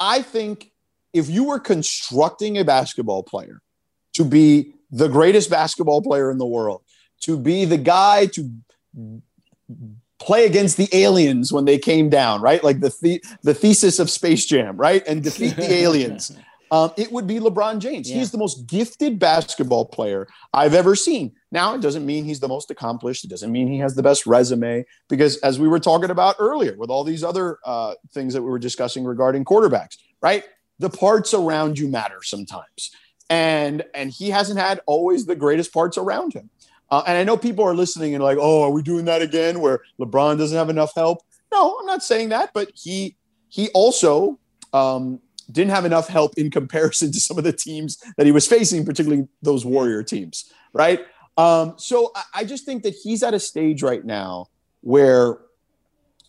[0.04, 0.72] I think
[1.14, 3.62] if you were constructing a basketball player
[4.16, 6.82] to be the greatest basketball player in the world,
[7.22, 8.52] to be the guy to
[10.20, 12.62] play against the aliens when they came down, right?
[12.64, 15.08] Like the the, the thesis of Space Jam, right?
[15.08, 16.36] And defeat the aliens.
[16.74, 18.10] Um, it would be LeBron James.
[18.10, 18.18] Yeah.
[18.18, 21.34] He's the most gifted basketball player I've ever seen.
[21.52, 23.24] Now, it doesn't mean he's the most accomplished.
[23.24, 26.76] It doesn't mean he has the best resume, because as we were talking about earlier,
[26.76, 30.46] with all these other uh, things that we were discussing regarding quarterbacks, right?
[30.80, 32.90] The parts around you matter sometimes,
[33.30, 36.50] and and he hasn't had always the greatest parts around him.
[36.90, 39.62] Uh, and I know people are listening and like, oh, are we doing that again?
[39.62, 41.20] Where LeBron doesn't have enough help?
[41.52, 43.16] No, I'm not saying that, but he
[43.50, 44.40] he also
[44.74, 45.20] um,
[45.52, 48.86] didn't have enough help in comparison to some of the teams that he was facing,
[48.86, 51.02] particularly those Warrior teams, right?
[51.38, 54.48] Um, so I, I just think that he's at a stage right now
[54.82, 55.40] where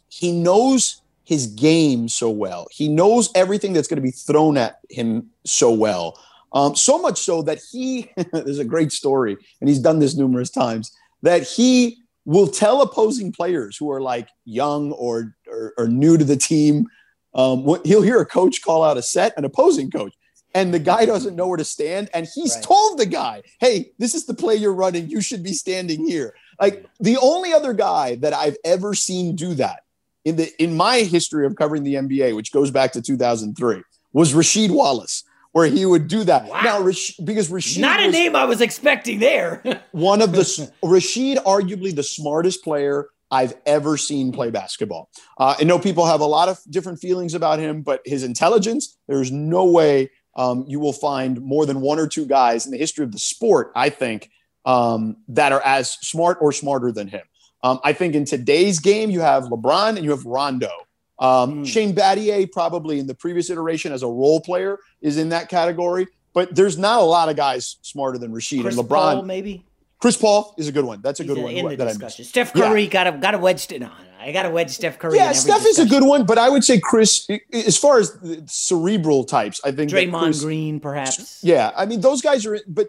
[0.08, 2.66] he knows his game so well.
[2.70, 6.18] He knows everything that's going to be thrown at him so well.
[6.52, 10.50] Um, so much so that he, there's a great story, and he's done this numerous
[10.50, 10.92] times,
[11.22, 16.24] that he will tell opposing players who are like young or, or, or new to
[16.24, 16.86] the team
[17.34, 20.14] um, he'll hear a coach call out a set, an opposing coach,
[20.54, 22.08] and the guy doesn't know where to stand.
[22.14, 22.64] And he's right.
[22.64, 25.08] told the guy, hey, this is the play you're running.
[25.08, 26.34] You should be standing here.
[26.60, 29.82] Like the only other guy that I've ever seen do that
[30.24, 33.82] in the in my history of covering the NBA, which goes back to 2003,
[34.12, 36.46] was Rasheed Wallace, where he would do that.
[36.46, 36.60] Wow.
[36.62, 39.62] Now, Rash- because Rasheed Not a name I was expecting there.
[39.92, 40.42] one of the
[40.82, 45.10] Rasheed, arguably the smartest player I've ever seen play basketball.
[45.36, 48.96] Uh, I know people have a lot of different feelings about him, but his intelligence,
[49.08, 52.78] there's no way um, you will find more than one or two guys in the
[52.78, 54.30] history of the sport, I think,
[54.64, 57.22] um, that are as smart or smarter than him.
[57.64, 60.70] Um, I think in today's game, you have LeBron and you have Rondo.
[61.18, 65.48] Um, Shane Battier, probably in the previous iteration as a role player, is in that
[65.48, 66.06] category.
[66.34, 69.14] But there's not a lot of guys smarter than Rasheed Chris and LeBron.
[69.14, 69.64] Paul, maybe.
[70.04, 71.00] Chris Paul is a good one.
[71.00, 72.26] That's a He's good in, one in the that discussion.
[72.26, 72.68] Steph Yeah.
[72.68, 73.66] Curry got a got a wedge.
[73.70, 73.90] No,
[74.20, 74.68] I got a wedge.
[74.68, 75.14] Steph Curry.
[75.16, 78.12] in Yeah, Steph is a good one, but I would say Chris, as far as
[78.20, 81.42] the cerebral types, I think Draymond Chris- Green, perhaps.
[81.42, 82.88] Yeah, I mean those guys are, but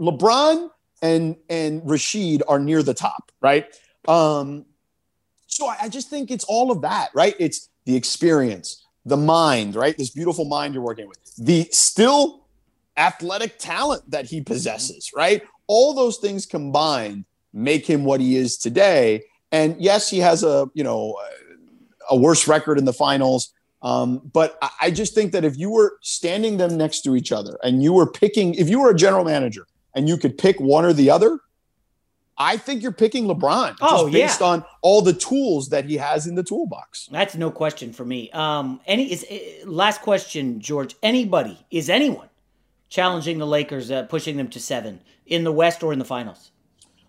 [0.00, 0.68] LeBron
[1.00, 3.66] and and Rasheed are near the top, right?
[4.08, 4.64] Um,
[5.46, 7.36] so I, I just think it's all of that, right?
[7.38, 9.96] It's the experience, the mind, right?
[9.96, 12.48] This beautiful mind you're working with, the still
[12.96, 15.42] athletic talent that he possesses, right?
[15.66, 19.22] All those things combined make him what he is today.
[19.52, 21.16] And yes, he has a you know
[22.10, 23.52] a worse record in the finals.
[23.82, 27.58] Um, but I- just think that if you were standing them next to each other
[27.62, 30.84] and you were picking, if you were a general manager and you could pick one
[30.84, 31.38] or the other,
[32.38, 34.46] I think you're picking LeBron Oh, just based yeah.
[34.46, 37.08] on all the tools that he has in the toolbox.
[37.12, 38.30] That's no question for me.
[38.32, 40.96] Um, any is eh, last question, George.
[41.02, 42.28] Anybody is anyone
[42.88, 46.50] challenging the Lakers, uh, pushing them to seven in the West or in the finals?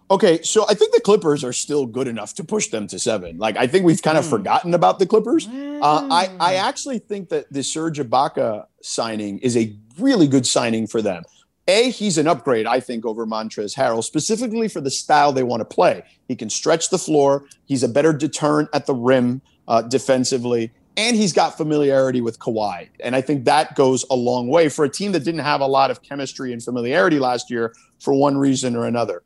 [0.09, 3.37] Okay, so I think the Clippers are still good enough to push them to seven.
[3.37, 4.29] Like I think we've kind of Hmm.
[4.31, 5.47] forgotten about the Clippers.
[5.47, 10.87] Uh, I I actually think that the Serge Ibaka signing is a really good signing
[10.87, 11.23] for them.
[11.69, 15.59] A, he's an upgrade, I think, over Montrezl Harrell, specifically for the style they want
[15.59, 16.03] to play.
[16.29, 17.43] He can stretch the floor.
[17.65, 22.89] He's a better deterrent at the rim uh, defensively, and he's got familiarity with Kawhi.
[22.99, 25.67] And I think that goes a long way for a team that didn't have a
[25.67, 29.23] lot of chemistry and familiarity last year for one reason or another.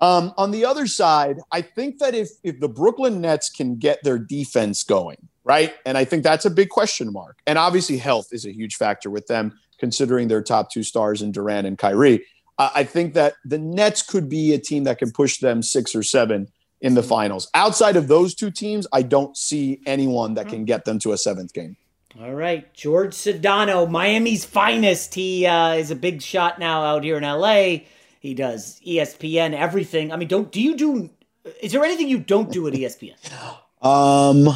[0.00, 4.02] Um, on the other side, I think that if if the Brooklyn Nets can get
[4.02, 8.28] their defense going, right, and I think that's a big question mark, and obviously health
[8.32, 12.24] is a huge factor with them, considering their top two stars in Durant and Kyrie.
[12.58, 16.02] I think that the Nets could be a team that can push them six or
[16.02, 16.48] seven
[16.80, 17.48] in the finals.
[17.54, 21.18] Outside of those two teams, I don't see anyone that can get them to a
[21.18, 21.76] seventh game.
[22.20, 25.14] All right, George Sedano, Miami's finest.
[25.14, 27.84] He uh, is a big shot now out here in LA.
[28.18, 30.12] He does ESPN, everything.
[30.12, 31.10] I mean, don't do you do?
[31.62, 33.14] Is there anything you don't do at ESPN?
[33.82, 34.46] Um,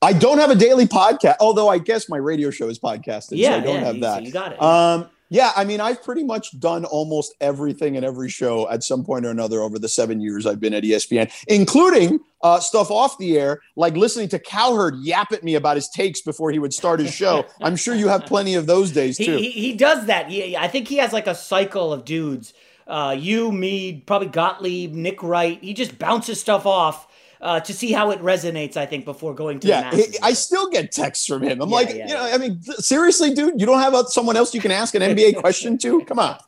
[0.00, 3.30] I don't have a daily podcast, although I guess my radio show is podcasted.
[3.30, 4.22] so Yeah, I don't yeah, have so that.
[4.22, 4.62] you got it.
[4.62, 9.04] Um, yeah, I mean, I've pretty much done almost everything in every show at some
[9.04, 13.16] point or another over the seven years I've been at ESPN, including uh, stuff off
[13.18, 16.74] the air, like listening to Cowherd yap at me about his takes before he would
[16.74, 17.46] start his show.
[17.62, 19.36] I'm sure you have plenty of those days He, too.
[19.36, 20.28] he, he does that.
[20.28, 22.52] He, I think he has like a cycle of dudes.
[22.88, 25.62] Uh, you, me, probably Gottlieb, Nick Wright.
[25.62, 27.06] He just bounces stuff off
[27.40, 28.76] uh, to see how it resonates.
[28.76, 30.10] I think before going to yeah, masses.
[30.12, 31.60] he- I still get texts from him.
[31.62, 34.54] I'm Yeah, like, yeah, you know, I mean, seriously, dude, you don't have someone else
[34.54, 36.00] you can ask an NBA question to?
[36.06, 36.38] Come on.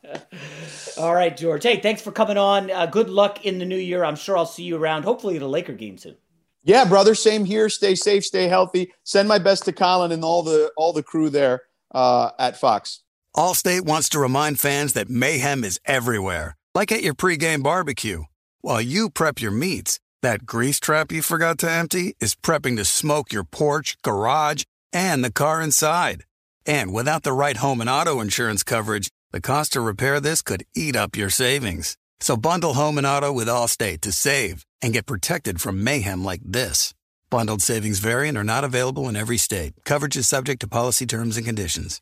[0.97, 1.63] All right, George.
[1.63, 2.69] Hey, thanks for coming on.
[2.69, 4.03] Uh, good luck in the new year.
[4.03, 5.03] I'm sure I'll see you around.
[5.03, 6.15] Hopefully, at a Laker game soon.
[6.63, 7.15] Yeah, brother.
[7.15, 7.67] Same here.
[7.69, 8.23] Stay safe.
[8.23, 8.93] Stay healthy.
[9.03, 11.63] Send my best to Colin and all the all the crew there
[11.93, 13.01] uh, at Fox.
[13.35, 18.23] Allstate wants to remind fans that mayhem is everywhere, like at your pregame barbecue.
[18.61, 22.85] While you prep your meats, that grease trap you forgot to empty is prepping to
[22.85, 26.23] smoke your porch, garage, and the car inside.
[26.65, 30.63] And without the right home and auto insurance coverage, the cost to repair this could
[30.75, 31.97] eat up your savings.
[32.19, 36.41] So bundle home and auto with Allstate to save and get protected from mayhem like
[36.43, 36.93] this.
[37.29, 39.73] Bundled savings variant are not available in every state.
[39.83, 42.01] Coverage is subject to policy terms and conditions.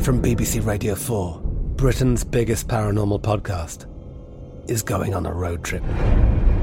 [0.00, 1.40] From BBC Radio 4,
[1.76, 3.86] Britain's biggest paranormal podcast
[4.68, 5.82] is going on a road trip.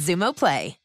[0.00, 0.79] Xumo Play.